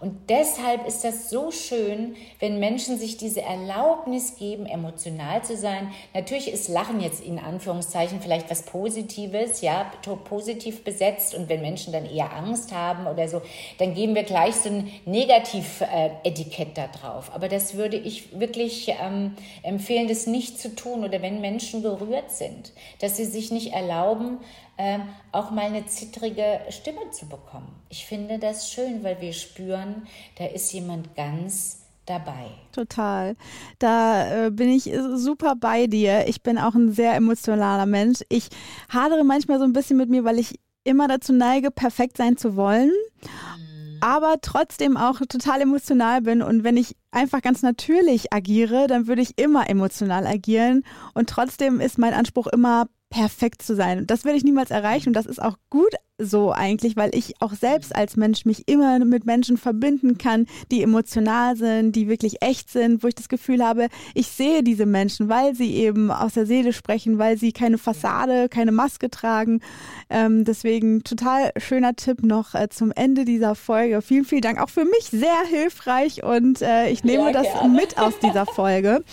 Und 0.00 0.28
deshalb 0.28 0.86
ist 0.86 1.04
das 1.04 1.30
so 1.30 1.50
schön, 1.50 2.16
wenn 2.38 2.58
Menschen 2.58 2.98
sich 2.98 3.16
diese 3.16 3.42
Erlaubnis 3.42 4.36
geben, 4.36 4.66
emotional 4.66 5.42
zu 5.42 5.56
sein. 5.56 5.92
Natürlich 6.14 6.52
ist 6.52 6.68
Lachen 6.68 7.00
jetzt 7.00 7.22
in 7.22 7.38
Anführungszeichen 7.38 8.20
vielleicht 8.20 8.50
was 8.50 8.62
Positives, 8.62 9.62
ja, 9.62 9.90
positiv 10.24 10.84
besetzt. 10.84 11.34
Und 11.34 11.48
wenn 11.48 11.62
Menschen 11.62 11.92
dann 11.92 12.04
eher 12.04 12.34
Angst 12.34 12.72
haben 12.72 13.06
oder 13.06 13.28
so, 13.28 13.40
dann 13.78 13.94
geben 13.94 14.14
wir 14.14 14.24
gleich 14.24 14.54
so 14.56 14.68
ein 14.68 14.90
Negativ-Etikett 15.06 16.76
da 16.76 16.88
drauf. 16.88 17.30
Aber 17.34 17.48
das 17.48 17.74
würde 17.74 17.96
ich 17.96 18.38
wirklich 18.38 18.94
ähm, 19.02 19.34
empfehlen, 19.62 20.08
das 20.08 20.26
nicht 20.26 20.60
zu 20.60 20.74
tun. 20.74 21.04
Oder 21.04 21.22
wenn 21.22 21.40
Menschen 21.40 21.82
gerührt 21.82 22.30
sind, 22.30 22.72
dass 23.00 23.16
sie 23.16 23.24
sich 23.24 23.50
nicht 23.50 23.72
erlauben, 23.72 24.38
ähm, 24.78 25.02
auch 25.32 25.50
mal 25.50 25.66
eine 25.66 25.86
zittrige 25.86 26.60
Stimme 26.70 27.10
zu 27.10 27.26
bekommen. 27.26 27.68
Ich 27.88 28.06
finde 28.06 28.38
das 28.38 28.70
schön, 28.70 29.02
weil 29.02 29.20
wir 29.20 29.32
spüren, 29.32 30.06
da 30.38 30.46
ist 30.46 30.72
jemand 30.72 31.14
ganz 31.16 31.86
dabei. 32.06 32.50
Total. 32.72 33.36
Da 33.78 34.46
äh, 34.46 34.50
bin 34.50 34.68
ich 34.68 34.90
super 35.14 35.54
bei 35.56 35.86
dir. 35.86 36.28
Ich 36.28 36.42
bin 36.42 36.58
auch 36.58 36.74
ein 36.74 36.92
sehr 36.92 37.14
emotionaler 37.14 37.86
Mensch. 37.86 38.20
Ich 38.28 38.48
hadere 38.88 39.24
manchmal 39.24 39.58
so 39.58 39.64
ein 39.64 39.72
bisschen 39.72 39.96
mit 39.96 40.08
mir, 40.08 40.24
weil 40.24 40.38
ich 40.38 40.60
immer 40.84 41.08
dazu 41.08 41.32
neige, 41.32 41.70
perfekt 41.70 42.16
sein 42.16 42.36
zu 42.36 42.54
wollen. 42.56 42.92
Mhm. 43.22 43.98
Aber 44.00 44.36
trotzdem 44.40 44.96
auch 44.96 45.18
total 45.20 45.62
emotional 45.62 46.22
bin. 46.22 46.42
Und 46.42 46.64
wenn 46.64 46.76
ich 46.76 46.94
einfach 47.10 47.42
ganz 47.42 47.62
natürlich 47.62 48.32
agiere, 48.32 48.86
dann 48.86 49.06
würde 49.06 49.22
ich 49.22 49.38
immer 49.38 49.68
emotional 49.68 50.26
agieren. 50.26 50.84
Und 51.14 51.28
trotzdem 51.28 51.80
ist 51.80 51.98
mein 51.98 52.14
Anspruch 52.14 52.46
immer 52.46 52.86
perfekt 53.16 53.62
zu 53.62 53.74
sein. 53.74 54.06
Das 54.06 54.24
werde 54.26 54.36
ich 54.36 54.44
niemals 54.44 54.70
erreichen 54.70 55.08
und 55.08 55.14
das 55.14 55.24
ist 55.24 55.40
auch 55.40 55.56
gut 55.70 55.94
so 56.18 56.50
eigentlich, 56.52 56.96
weil 56.96 57.14
ich 57.14 57.34
auch 57.40 57.52
selbst 57.52 57.94
als 57.94 58.16
Mensch 58.16 58.46
mich 58.46 58.68
immer 58.68 58.98
mit 59.00 59.26
Menschen 59.26 59.58
verbinden 59.58 60.16
kann, 60.16 60.46
die 60.70 60.82
emotional 60.82 61.56
sind, 61.56 61.92
die 61.92 62.08
wirklich 62.08 62.42
echt 62.42 62.70
sind, 62.70 63.02
wo 63.02 63.08
ich 63.08 63.14
das 63.14 63.28
Gefühl 63.28 63.62
habe, 63.62 63.88
ich 64.14 64.28
sehe 64.28 64.62
diese 64.62 64.86
Menschen, 64.86 65.28
weil 65.28 65.54
sie 65.54 65.76
eben 65.76 66.10
aus 66.10 66.34
der 66.34 66.46
Seele 66.46 66.72
sprechen, 66.72 67.18
weil 67.18 67.36
sie 67.36 67.52
keine 67.52 67.76
Fassade, 67.76 68.48
keine 68.48 68.72
Maske 68.72 69.10
tragen. 69.10 69.60
Ähm, 70.08 70.44
deswegen 70.44 71.04
total 71.04 71.52
schöner 71.58 71.96
Tipp 71.96 72.22
noch 72.22 72.54
äh, 72.54 72.68
zum 72.70 72.92
Ende 72.92 73.24
dieser 73.24 73.54
Folge. 73.54 74.00
Vielen, 74.00 74.24
vielen 74.24 74.42
Dank. 74.42 74.62
Auch 74.62 74.70
für 74.70 74.84
mich 74.84 75.04
sehr 75.10 75.44
hilfreich 75.50 76.22
und 76.22 76.62
äh, 76.62 76.88
ich 76.88 77.04
nehme 77.04 77.26
ja, 77.26 77.32
das 77.32 77.46
mit 77.68 77.98
aus 77.98 78.18
dieser 78.20 78.46
Folge. 78.46 79.04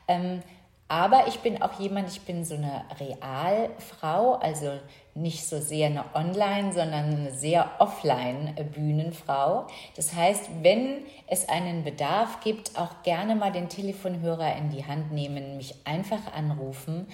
Ähm, 0.07 0.43
aber 0.87 1.27
ich 1.27 1.39
bin 1.39 1.61
auch 1.61 1.79
jemand, 1.79 2.09
ich 2.09 2.21
bin 2.21 2.45
so 2.45 2.55
eine 2.55 2.85
Realfrau, 2.99 4.33
also 4.33 4.79
nicht 5.15 5.45
so 5.47 5.59
sehr 5.59 5.87
eine 5.87 6.05
Online, 6.15 6.73
sondern 6.73 7.05
eine 7.05 7.31
sehr 7.31 7.69
Offline-Bühnenfrau. 7.77 9.67
Das 9.95 10.15
heißt, 10.15 10.49
wenn 10.63 11.03
es 11.27 11.47
einen 11.49 11.83
Bedarf 11.83 12.39
gibt, 12.39 12.77
auch 12.79 13.03
gerne 13.03 13.35
mal 13.35 13.51
den 13.51 13.69
Telefonhörer 13.69 14.55
in 14.57 14.71
die 14.71 14.85
Hand 14.85 15.11
nehmen, 15.11 15.57
mich 15.57 15.75
einfach 15.83 16.33
anrufen, 16.35 17.07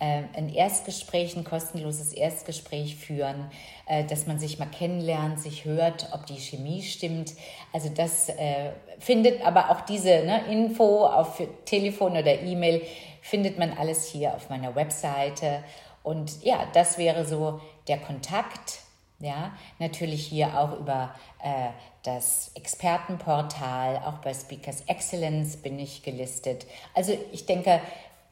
äh, 0.00 0.22
ein 0.36 0.52
Erstgespräch, 0.52 1.34
ein 1.34 1.44
kostenloses 1.44 2.12
Erstgespräch 2.12 2.96
führen, 2.96 3.50
äh, 3.86 4.04
dass 4.04 4.26
man 4.26 4.38
sich 4.38 4.58
mal 4.58 4.66
kennenlernt, 4.66 5.40
sich 5.40 5.64
hört, 5.64 6.10
ob 6.12 6.26
die 6.26 6.38
Chemie 6.38 6.82
stimmt. 6.82 7.32
Also 7.72 7.88
das 7.88 8.28
äh, 8.28 8.72
findet 8.98 9.44
aber 9.46 9.70
auch 9.70 9.80
diese 9.80 10.24
ne, 10.24 10.42
Info 10.50 11.06
auf 11.06 11.42
Telefon 11.64 12.12
oder 12.12 12.38
E-Mail 12.42 12.82
findet 13.22 13.58
man 13.58 13.72
alles 13.72 14.06
hier 14.06 14.34
auf 14.34 14.50
meiner 14.50 14.74
Webseite. 14.74 15.64
Und 16.06 16.44
ja, 16.44 16.68
das 16.72 16.98
wäre 16.98 17.24
so 17.24 17.60
der 17.88 17.98
Kontakt. 17.98 18.82
Ja, 19.18 19.56
natürlich 19.80 20.24
hier 20.24 20.56
auch 20.56 20.78
über 20.78 21.12
äh, 21.42 21.70
das 22.04 22.52
Expertenportal, 22.54 23.96
auch 24.04 24.18
bei 24.18 24.32
Speakers 24.32 24.82
Excellence 24.82 25.56
bin 25.56 25.80
ich 25.80 26.04
gelistet. 26.04 26.66
Also 26.94 27.18
ich 27.32 27.46
denke, 27.46 27.80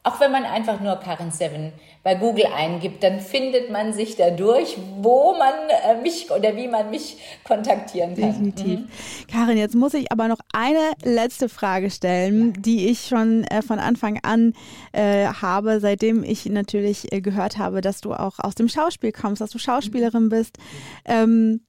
auch 0.05 0.19
wenn 0.19 0.31
man 0.31 0.45
einfach 0.45 0.79
nur 0.81 0.97
Karin 0.97 1.31
Seven 1.31 1.73
bei 2.03 2.13
Google 2.13 2.45
eingibt, 2.55 3.01
dann 3.03 3.19
findet 3.19 3.71
man 3.71 3.91
sich 3.91 4.15
dadurch, 4.15 4.77
wo 5.01 5.33
man 5.33 5.53
äh, 5.83 5.99
mich 5.99 6.29
oder 6.29 6.55
wie 6.55 6.67
man 6.67 6.91
mich 6.91 7.17
kontaktieren 7.43 8.13
kann. 8.13 8.31
Definitiv. 8.31 8.79
Mhm. 8.81 8.87
Karin, 9.27 9.57
jetzt 9.57 9.73
muss 9.73 9.95
ich 9.95 10.11
aber 10.11 10.27
noch 10.27 10.37
eine 10.53 10.91
letzte 11.03 11.49
Frage 11.49 11.89
stellen, 11.89 12.53
ja. 12.53 12.61
die 12.61 12.87
ich 12.87 13.07
schon 13.07 13.45
äh, 13.45 13.63
von 13.63 13.79
Anfang 13.79 14.19
an 14.21 14.53
äh, 14.91 15.25
habe, 15.25 15.79
seitdem 15.79 16.23
ich 16.23 16.45
natürlich 16.45 17.11
äh, 17.11 17.21
gehört 17.21 17.57
habe, 17.57 17.81
dass 17.81 18.01
du 18.01 18.13
auch 18.13 18.37
aus 18.37 18.53
dem 18.53 18.69
Schauspiel 18.69 19.11
kommst, 19.11 19.41
dass 19.41 19.49
du 19.49 19.57
Schauspielerin 19.57 20.29
bist. 20.29 20.59
Ähm, 21.05 21.61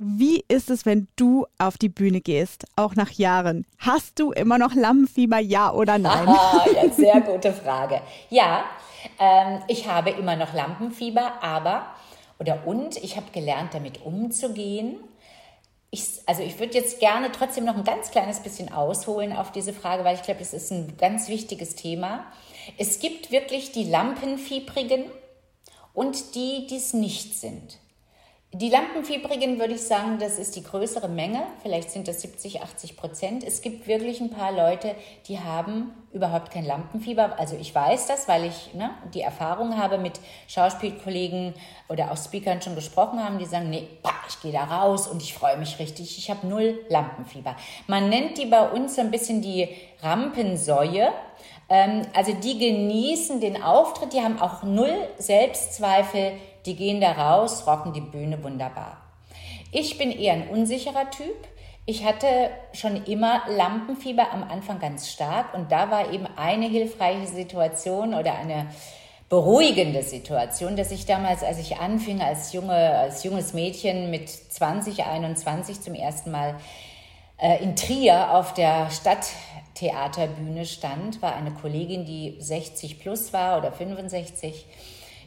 wie 0.00 0.44
ist 0.46 0.70
es, 0.70 0.86
wenn 0.86 1.08
du 1.16 1.46
auf 1.58 1.76
die 1.76 1.88
Bühne 1.88 2.20
gehst, 2.20 2.66
auch 2.76 2.94
nach 2.94 3.10
Jahren? 3.10 3.66
Hast 3.78 4.20
du 4.20 4.30
immer 4.30 4.56
noch 4.56 4.76
Lampenfieber, 4.76 5.38
ja 5.40 5.72
oder 5.72 5.98
nein? 5.98 6.28
Aha, 6.28 6.66
ja, 6.72 6.88
sehr 6.88 7.20
gute 7.20 7.52
Frage. 7.52 8.00
Ja, 8.30 8.62
ähm, 9.18 9.60
ich 9.66 9.88
habe 9.88 10.10
immer 10.10 10.36
noch 10.36 10.54
Lampenfieber, 10.54 11.42
aber 11.42 11.86
oder 12.38 12.64
und 12.64 12.96
ich 12.98 13.16
habe 13.16 13.32
gelernt, 13.32 13.74
damit 13.74 14.04
umzugehen. 14.04 15.00
Ich, 15.90 16.04
also 16.26 16.44
ich 16.44 16.60
würde 16.60 16.74
jetzt 16.74 17.00
gerne 17.00 17.32
trotzdem 17.32 17.64
noch 17.64 17.76
ein 17.76 17.82
ganz 17.82 18.12
kleines 18.12 18.38
bisschen 18.38 18.72
ausholen 18.72 19.32
auf 19.32 19.50
diese 19.50 19.72
Frage, 19.72 20.04
weil 20.04 20.14
ich 20.14 20.22
glaube, 20.22 20.42
es 20.42 20.52
ist 20.52 20.70
ein 20.70 20.96
ganz 20.96 21.28
wichtiges 21.28 21.74
Thema. 21.74 22.24
Es 22.76 23.00
gibt 23.00 23.32
wirklich 23.32 23.72
die 23.72 23.84
Lampenfiebrigen 23.84 25.06
und 25.92 26.36
die, 26.36 26.68
die 26.68 26.76
es 26.76 26.94
nicht 26.94 27.36
sind. 27.36 27.78
Die 28.54 28.70
Lampenfiebrigen 28.70 29.58
würde 29.58 29.74
ich 29.74 29.82
sagen, 29.82 30.18
das 30.18 30.38
ist 30.38 30.56
die 30.56 30.62
größere 30.62 31.06
Menge. 31.06 31.42
Vielleicht 31.60 31.90
sind 31.90 32.08
das 32.08 32.22
70, 32.22 32.62
80 32.62 32.96
Prozent. 32.96 33.44
Es 33.44 33.60
gibt 33.60 33.86
wirklich 33.86 34.22
ein 34.22 34.30
paar 34.30 34.52
Leute, 34.52 34.94
die 35.26 35.38
haben 35.38 35.92
überhaupt 36.14 36.50
kein 36.50 36.64
Lampenfieber. 36.64 37.38
Also 37.38 37.56
ich 37.60 37.74
weiß 37.74 38.06
das, 38.06 38.26
weil 38.26 38.46
ich 38.46 38.72
ne, 38.72 38.88
die 39.12 39.20
Erfahrung 39.20 39.76
habe 39.76 39.98
mit 39.98 40.18
Schauspielkollegen 40.46 41.52
oder 41.90 42.10
auch 42.10 42.16
Speakern 42.16 42.62
schon 42.62 42.74
gesprochen 42.74 43.22
haben, 43.22 43.38
die 43.38 43.44
sagen, 43.44 43.68
nee, 43.68 43.86
bah, 44.02 44.14
ich 44.26 44.40
gehe 44.40 44.52
da 44.52 44.64
raus 44.64 45.08
und 45.08 45.22
ich 45.22 45.34
freue 45.34 45.58
mich 45.58 45.78
richtig. 45.78 46.16
Ich 46.16 46.30
habe 46.30 46.46
null 46.46 46.80
Lampenfieber. 46.88 47.54
Man 47.86 48.08
nennt 48.08 48.38
die 48.38 48.46
bei 48.46 48.66
uns 48.66 48.96
so 48.96 49.02
ein 49.02 49.10
bisschen 49.10 49.42
die 49.42 49.68
Rampensäue. 50.00 51.12
Ähm, 51.68 52.02
also 52.14 52.32
die 52.32 52.58
genießen 52.58 53.40
den 53.40 53.62
Auftritt, 53.62 54.12
die 54.12 54.20
haben 54.20 54.40
auch 54.40 54.62
null 54.62 55.08
Selbstzweifel 55.18 56.32
die 56.68 56.76
gehen 56.76 57.00
da 57.00 57.12
raus, 57.12 57.66
rocken 57.66 57.94
die 57.94 58.02
Bühne 58.02 58.42
wunderbar. 58.44 58.98
Ich 59.72 59.96
bin 59.96 60.10
eher 60.12 60.34
ein 60.34 60.48
unsicherer 60.48 61.10
Typ. 61.10 61.36
Ich 61.86 62.04
hatte 62.04 62.50
schon 62.74 63.04
immer 63.04 63.42
Lampenfieber 63.48 64.30
am 64.30 64.42
Anfang 64.42 64.78
ganz 64.78 65.08
stark 65.08 65.54
und 65.54 65.72
da 65.72 65.90
war 65.90 66.12
eben 66.12 66.26
eine 66.36 66.66
hilfreiche 66.66 67.26
Situation 67.26 68.12
oder 68.12 68.34
eine 68.34 68.66
beruhigende 69.30 70.02
Situation, 70.02 70.76
dass 70.76 70.90
ich 70.90 71.06
damals, 71.06 71.42
als 71.42 71.58
ich 71.58 71.78
anfing 71.78 72.20
als 72.20 72.52
junge, 72.52 72.74
als 72.74 73.24
junges 73.24 73.54
Mädchen 73.54 74.10
mit 74.10 74.28
20, 74.28 75.04
21 75.04 75.80
zum 75.80 75.94
ersten 75.94 76.30
Mal 76.30 76.56
äh, 77.38 77.62
in 77.62 77.76
Trier 77.76 78.34
auf 78.34 78.52
der 78.52 78.90
Stadttheaterbühne 79.78 80.66
stand, 80.66 81.22
war 81.22 81.34
eine 81.34 81.52
Kollegin, 81.52 82.04
die 82.04 82.36
60 82.40 82.98
plus 82.98 83.32
war 83.32 83.58
oder 83.58 83.72
65 83.72 84.66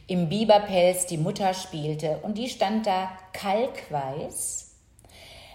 im 0.06 0.28
Biberpelz 0.28 1.06
die 1.06 1.16
Mutter 1.16 1.54
spielte 1.54 2.18
und 2.22 2.36
die 2.36 2.48
stand 2.48 2.86
da 2.86 3.10
kalkweiß. 3.32 4.74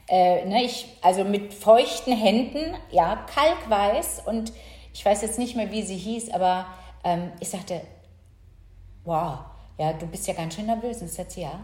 Äh, 0.09 0.45
ne, 0.45 0.63
ich, 0.63 0.87
also 1.01 1.23
mit 1.23 1.53
feuchten 1.53 2.15
Händen, 2.15 2.75
ja, 2.91 3.25
kalkweiß 3.35 4.23
und 4.25 4.51
ich 4.93 5.05
weiß 5.05 5.21
jetzt 5.21 5.37
nicht 5.37 5.55
mehr, 5.55 5.71
wie 5.71 5.83
sie 5.83 5.97
hieß, 5.97 6.31
aber 6.31 6.65
ähm, 7.03 7.31
ich 7.39 7.49
sagte, 7.49 7.81
wow, 9.03 9.39
ja, 9.77 9.93
du 9.93 10.07
bist 10.07 10.27
ja 10.27 10.33
ganz 10.33 10.55
schön 10.55 10.65
nervös. 10.65 11.01
Und 11.01 11.09
sagt 11.09 11.31
sie, 11.31 11.41
ja, 11.41 11.59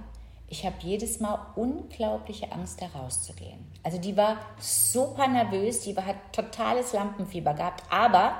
ich 0.53 0.67
habe 0.67 0.75
jedes 0.81 1.19
Mal 1.19 1.47
unglaubliche 1.55 2.51
Angst, 2.51 2.79
da 2.79 2.85
rauszugehen. 2.85 3.65
Also 3.81 3.97
die 3.97 4.15
war 4.15 4.37
super 4.59 5.27
nervös, 5.27 5.81
die 5.81 5.95
hat 5.95 6.15
totales 6.31 6.93
Lampenfieber 6.93 7.55
gehabt, 7.55 7.83
aber 7.89 8.35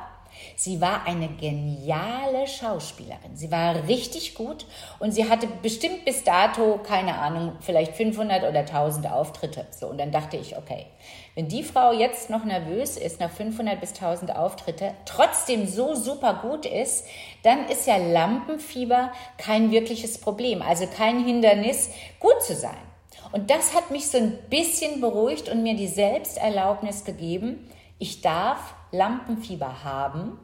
Sie 0.56 0.82
war 0.82 1.06
eine 1.06 1.30
geniale 1.30 2.48
Schauspielerin. 2.48 3.36
Sie 3.36 3.52
war 3.52 3.88
richtig 3.88 4.34
gut 4.34 4.66
und 5.00 5.12
sie 5.12 5.30
hatte 5.30 5.48
bestimmt 5.62 6.06
bis 6.06 6.24
dato, 6.24 6.80
keine 6.84 7.20
Ahnung, 7.20 7.58
vielleicht 7.62 7.94
500 7.94 8.44
oder 8.44 8.62
1000 8.62 9.12
Auftritte. 9.12 9.68
So, 9.70 9.88
und 9.88 10.00
dann 10.00 10.12
dachte 10.12 10.38
ich, 10.38 10.58
okay, 10.58 10.88
wenn 11.36 11.48
die 11.48 11.64
Frau 11.64 11.92
jetzt 11.92 12.30
noch 12.30 12.46
nervös 12.46 12.96
ist 12.96 13.20
nach 13.20 13.32
500 13.32 13.80
bis 13.80 13.94
1000 13.94 14.36
Auftritte, 14.36 14.94
trotzdem 15.06 15.68
so 15.68 15.96
super 15.96 16.42
gut 16.44 16.66
ist, 16.66 17.06
dann 17.42 17.68
ist 17.68 17.88
ja 17.88 17.98
Lampenfieber 17.98 19.12
kein 19.38 19.72
wirkliches 19.72 20.20
Problem, 20.20 20.62
also 20.62 20.86
kein 20.86 21.24
Hindernis, 21.24 21.90
gut 22.20 22.42
zu 22.44 22.56
sein. 22.56 22.78
Und 23.32 23.50
das 23.50 23.74
hat 23.74 23.90
mich 23.90 24.08
so 24.08 24.20
ein 24.20 24.38
bisschen 24.50 25.02
beruhigt 25.02 25.50
und 25.50 25.64
mir 25.64 25.76
die 25.76 25.88
Selbsterlaubnis 25.88 27.04
gegeben, 27.04 27.68
ich 27.98 28.22
darf 28.22 28.76
Lampenfieber 28.92 29.84
haben. 29.84 30.38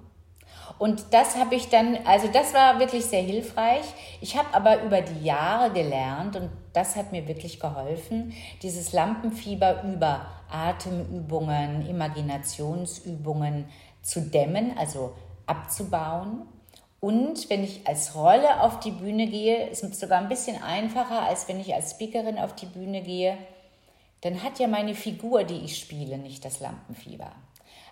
Und 0.78 1.06
das 1.12 1.36
habe 1.36 1.56
ich 1.56 1.70
dann, 1.70 1.98
also 2.06 2.28
das 2.28 2.54
war 2.54 2.80
wirklich 2.80 3.06
sehr 3.06 3.22
hilfreich. 3.22 3.84
Ich 4.22 4.38
habe 4.38 4.54
aber 4.54 4.84
über 4.84 5.02
die 5.02 5.26
Jahre 5.26 5.72
gelernt 5.72 6.36
und 6.36 6.50
das 6.74 6.96
hat 6.96 7.12
mir 7.12 7.28
wirklich 7.28 7.60
geholfen, 7.60 8.34
dieses 8.62 8.94
Lampenfieber 8.94 9.84
über 9.84 10.28
Atemübungen, 10.52 11.88
Imaginationsübungen 11.88 13.66
zu 14.02 14.22
dämmen, 14.22 14.78
also 14.78 15.14
abzubauen. 15.46 16.44
Und 17.00 17.50
wenn 17.50 17.64
ich 17.64 17.88
als 17.88 18.16
Rolle 18.16 18.62
auf 18.62 18.80
die 18.80 18.92
Bühne 18.92 19.28
gehe, 19.28 19.68
ist 19.68 19.84
es 19.84 20.00
sogar 20.00 20.20
ein 20.20 20.28
bisschen 20.28 20.62
einfacher, 20.62 21.24
als 21.24 21.48
wenn 21.48 21.60
ich 21.60 21.74
als 21.74 21.92
Speakerin 21.92 22.38
auf 22.38 22.54
die 22.56 22.66
Bühne 22.66 23.02
gehe, 23.02 23.38
dann 24.22 24.44
hat 24.44 24.60
ja 24.60 24.68
meine 24.68 24.94
Figur, 24.94 25.46
die 25.46 25.60
ich 25.60 25.78
spiele, 25.78 26.18
nicht 26.18 26.44
das 26.44 26.60
Lampenfieber. 26.60 27.32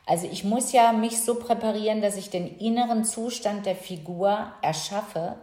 Also 0.08 0.28
ich 0.32 0.46
muss 0.46 0.72
ja 0.72 0.94
mich 0.94 1.22
so 1.22 1.36
präparieren, 1.36 2.02
dass 2.02 2.16
ich 2.16 2.30
den 2.30 2.58
inneren 2.58 3.04
Zustand 3.04 3.66
der 3.66 3.76
Figur 3.76 4.54
erschaffe. 4.62 5.36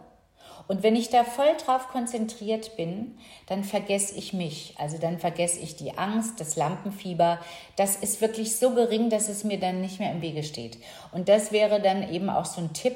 Und 0.67 0.81
wenn 0.81 0.95
ich 0.95 1.11
da 1.11 1.23
voll 1.23 1.55
drauf 1.63 1.89
konzentriert 1.89 2.75
bin, 2.75 3.19
dann 3.45 3.63
vergesse 3.63 4.15
ich 4.15 4.33
mich. 4.33 4.73
Also 4.79 4.97
dann 4.97 5.19
vergesse 5.19 5.59
ich 5.59 5.75
die 5.75 5.95
Angst, 5.99 6.39
das 6.39 6.55
Lampenfieber. 6.55 7.39
Das 7.75 7.95
ist 7.95 8.21
wirklich 8.21 8.55
so 8.55 8.71
gering, 8.71 9.11
dass 9.11 9.29
es 9.29 9.43
mir 9.43 9.59
dann 9.59 9.81
nicht 9.81 9.99
mehr 9.99 10.11
im 10.11 10.23
Wege 10.23 10.41
steht. 10.41 10.79
Und 11.11 11.29
das 11.29 11.51
wäre 11.51 11.79
dann 11.79 12.11
eben 12.11 12.31
auch 12.31 12.45
so 12.45 12.59
ein 12.59 12.73
Tipp, 12.73 12.95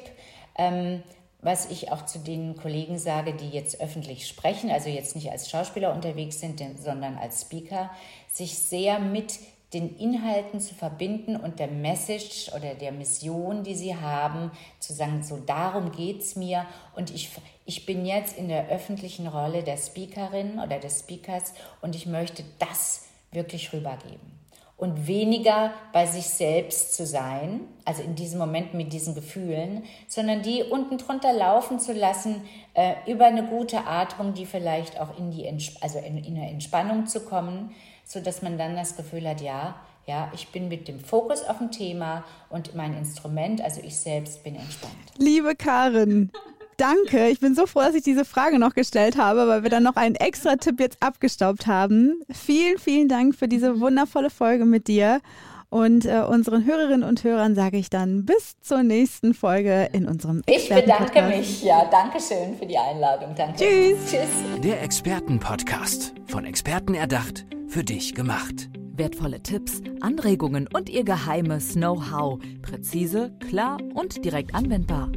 ähm, 0.57 1.03
was 1.43 1.69
ich 1.69 1.91
auch 1.91 2.03
zu 2.05 2.17
den 2.17 2.57
Kollegen 2.57 2.97
sage, 2.97 3.33
die 3.33 3.49
jetzt 3.49 3.79
öffentlich 3.79 4.27
sprechen, 4.27 4.71
also 4.71 4.89
jetzt 4.89 5.15
nicht 5.15 5.31
als 5.31 5.49
Schauspieler 5.49 5.93
unterwegs 5.93 6.39
sind, 6.39 6.61
sondern 6.79 7.15
als 7.17 7.41
Speaker, 7.41 7.91
sich 8.27 8.57
sehr 8.57 8.99
mit 8.99 9.39
den 9.73 9.97
Inhalten 9.97 10.59
zu 10.59 10.73
verbinden 10.73 11.35
und 11.35 11.59
der 11.59 11.67
Message 11.67 12.51
oder 12.55 12.73
der 12.73 12.91
Mission, 12.91 13.63
die 13.63 13.75
sie 13.75 13.95
haben, 13.95 14.51
zu 14.79 14.93
sagen, 14.93 15.21
so 15.23 15.37
darum 15.37 15.91
geht 15.91 16.21
es 16.21 16.35
mir 16.35 16.65
und 16.95 17.13
ich, 17.13 17.29
ich 17.65 17.85
bin 17.85 18.05
jetzt 18.05 18.35
in 18.37 18.47
der 18.47 18.69
öffentlichen 18.69 19.27
Rolle 19.27 19.61
der 19.63 19.77
Speakerin 19.77 20.59
oder 20.59 20.79
des 20.79 21.01
Speakers 21.01 21.53
und 21.81 21.95
ich 21.95 22.07
möchte 22.07 22.43
das 22.57 23.05
wirklich 23.31 23.71
rübergeben. 23.71 24.39
Und 24.75 25.07
weniger 25.07 25.73
bei 25.91 26.05
sich 26.05 26.25
selbst 26.25 26.95
zu 26.95 27.05
sein, 27.05 27.59
also 27.83 28.01
in 28.01 28.15
diesem 28.15 28.39
Moment 28.39 28.73
mit 28.73 28.93
diesen 28.93 29.13
Gefühlen, 29.13 29.83
sondern 30.07 30.41
die 30.41 30.63
unten 30.63 30.97
drunter 30.97 31.33
laufen 31.33 31.79
zu 31.79 31.91
lassen, 31.91 32.43
äh, 32.75 32.93
über 33.05 33.25
eine 33.25 33.43
gute 33.43 33.85
Atmung, 33.85 34.33
die 34.33 34.45
vielleicht 34.45 34.99
auch 34.99 35.17
in 35.17 35.31
die, 35.31 35.45
Entsp 35.45 35.77
also 35.83 35.99
in, 35.99 36.23
in 36.23 36.37
eine 36.37 36.49
Entspannung 36.49 37.07
zu 37.07 37.25
kommen, 37.25 37.75
so 38.09 38.19
dass 38.19 38.41
man 38.41 38.57
dann 38.57 38.75
das 38.75 38.97
Gefühl 38.97 39.29
hat, 39.29 39.39
ja, 39.39 39.75
ja, 40.07 40.31
ich 40.33 40.47
bin 40.47 40.67
mit 40.67 40.87
dem 40.87 40.99
Fokus 40.99 41.43
auf 41.43 41.61
ein 41.61 41.71
Thema 41.71 42.23
und 42.49 42.73
mein 42.73 42.97
Instrument, 42.97 43.61
also 43.61 43.81
ich 43.83 43.95
selbst 43.95 44.43
bin 44.43 44.55
entspannt. 44.55 44.95
Liebe 45.19 45.55
Karin, 45.55 46.31
danke. 46.77 47.29
Ich 47.29 47.39
bin 47.39 47.53
so 47.53 47.67
froh, 47.67 47.81
dass 47.81 47.93
ich 47.93 48.01
diese 48.01 48.25
Frage 48.25 48.57
noch 48.57 48.73
gestellt 48.73 49.17
habe, 49.17 49.47
weil 49.47 49.61
wir 49.61 49.69
dann 49.69 49.83
noch 49.83 49.95
einen 49.95 50.15
extra 50.15 50.55
Tipp 50.55 50.79
jetzt 50.79 50.97
abgestaubt 51.03 51.67
haben. 51.67 52.23
Vielen, 52.31 52.79
vielen 52.79 53.07
Dank 53.07 53.35
für 53.35 53.47
diese 53.47 53.79
wundervolle 53.79 54.31
Folge 54.31 54.65
mit 54.65 54.87
dir. 54.87 55.21
Und 55.69 56.05
äh, 56.05 56.23
unseren 56.27 56.65
Hörerinnen 56.65 57.07
und 57.07 57.23
Hörern 57.23 57.53
sage 57.53 57.77
ich 57.77 57.89
dann 57.91 58.25
bis 58.25 58.59
zur 58.59 58.81
nächsten 58.81 59.35
Folge 59.35 59.89
in 59.93 60.07
unserem 60.07 60.41
Ich 60.47 60.67
bedanke 60.67 61.21
mich. 61.23 61.63
Ja, 61.63 61.87
danke 61.91 62.19
schön 62.19 62.57
für 62.57 62.65
die 62.65 62.77
Einladung. 62.77 63.35
Danke. 63.35 63.57
Tschüss. 63.57 64.11
Tschüss. 64.11 64.61
Der 64.63 64.81
Expertenpodcast. 64.81 66.13
Von 66.27 66.45
Experten 66.45 66.95
erdacht, 66.95 67.45
für 67.67 67.83
dich 67.83 68.15
gemacht. 68.15 68.69
Wertvolle 68.93 69.41
Tipps, 69.41 69.81
Anregungen 70.01 70.67
und 70.73 70.89
ihr 70.89 71.03
geheimes 71.03 71.73
Know-how. 71.73 72.39
Präzise, 72.61 73.31
klar 73.47 73.77
und 73.93 74.25
direkt 74.25 74.55
anwendbar. 74.55 75.11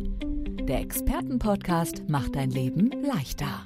Der 0.68 0.80
Expertenpodcast 0.80 2.08
macht 2.08 2.36
dein 2.36 2.50
Leben 2.50 2.90
leichter. 3.02 3.64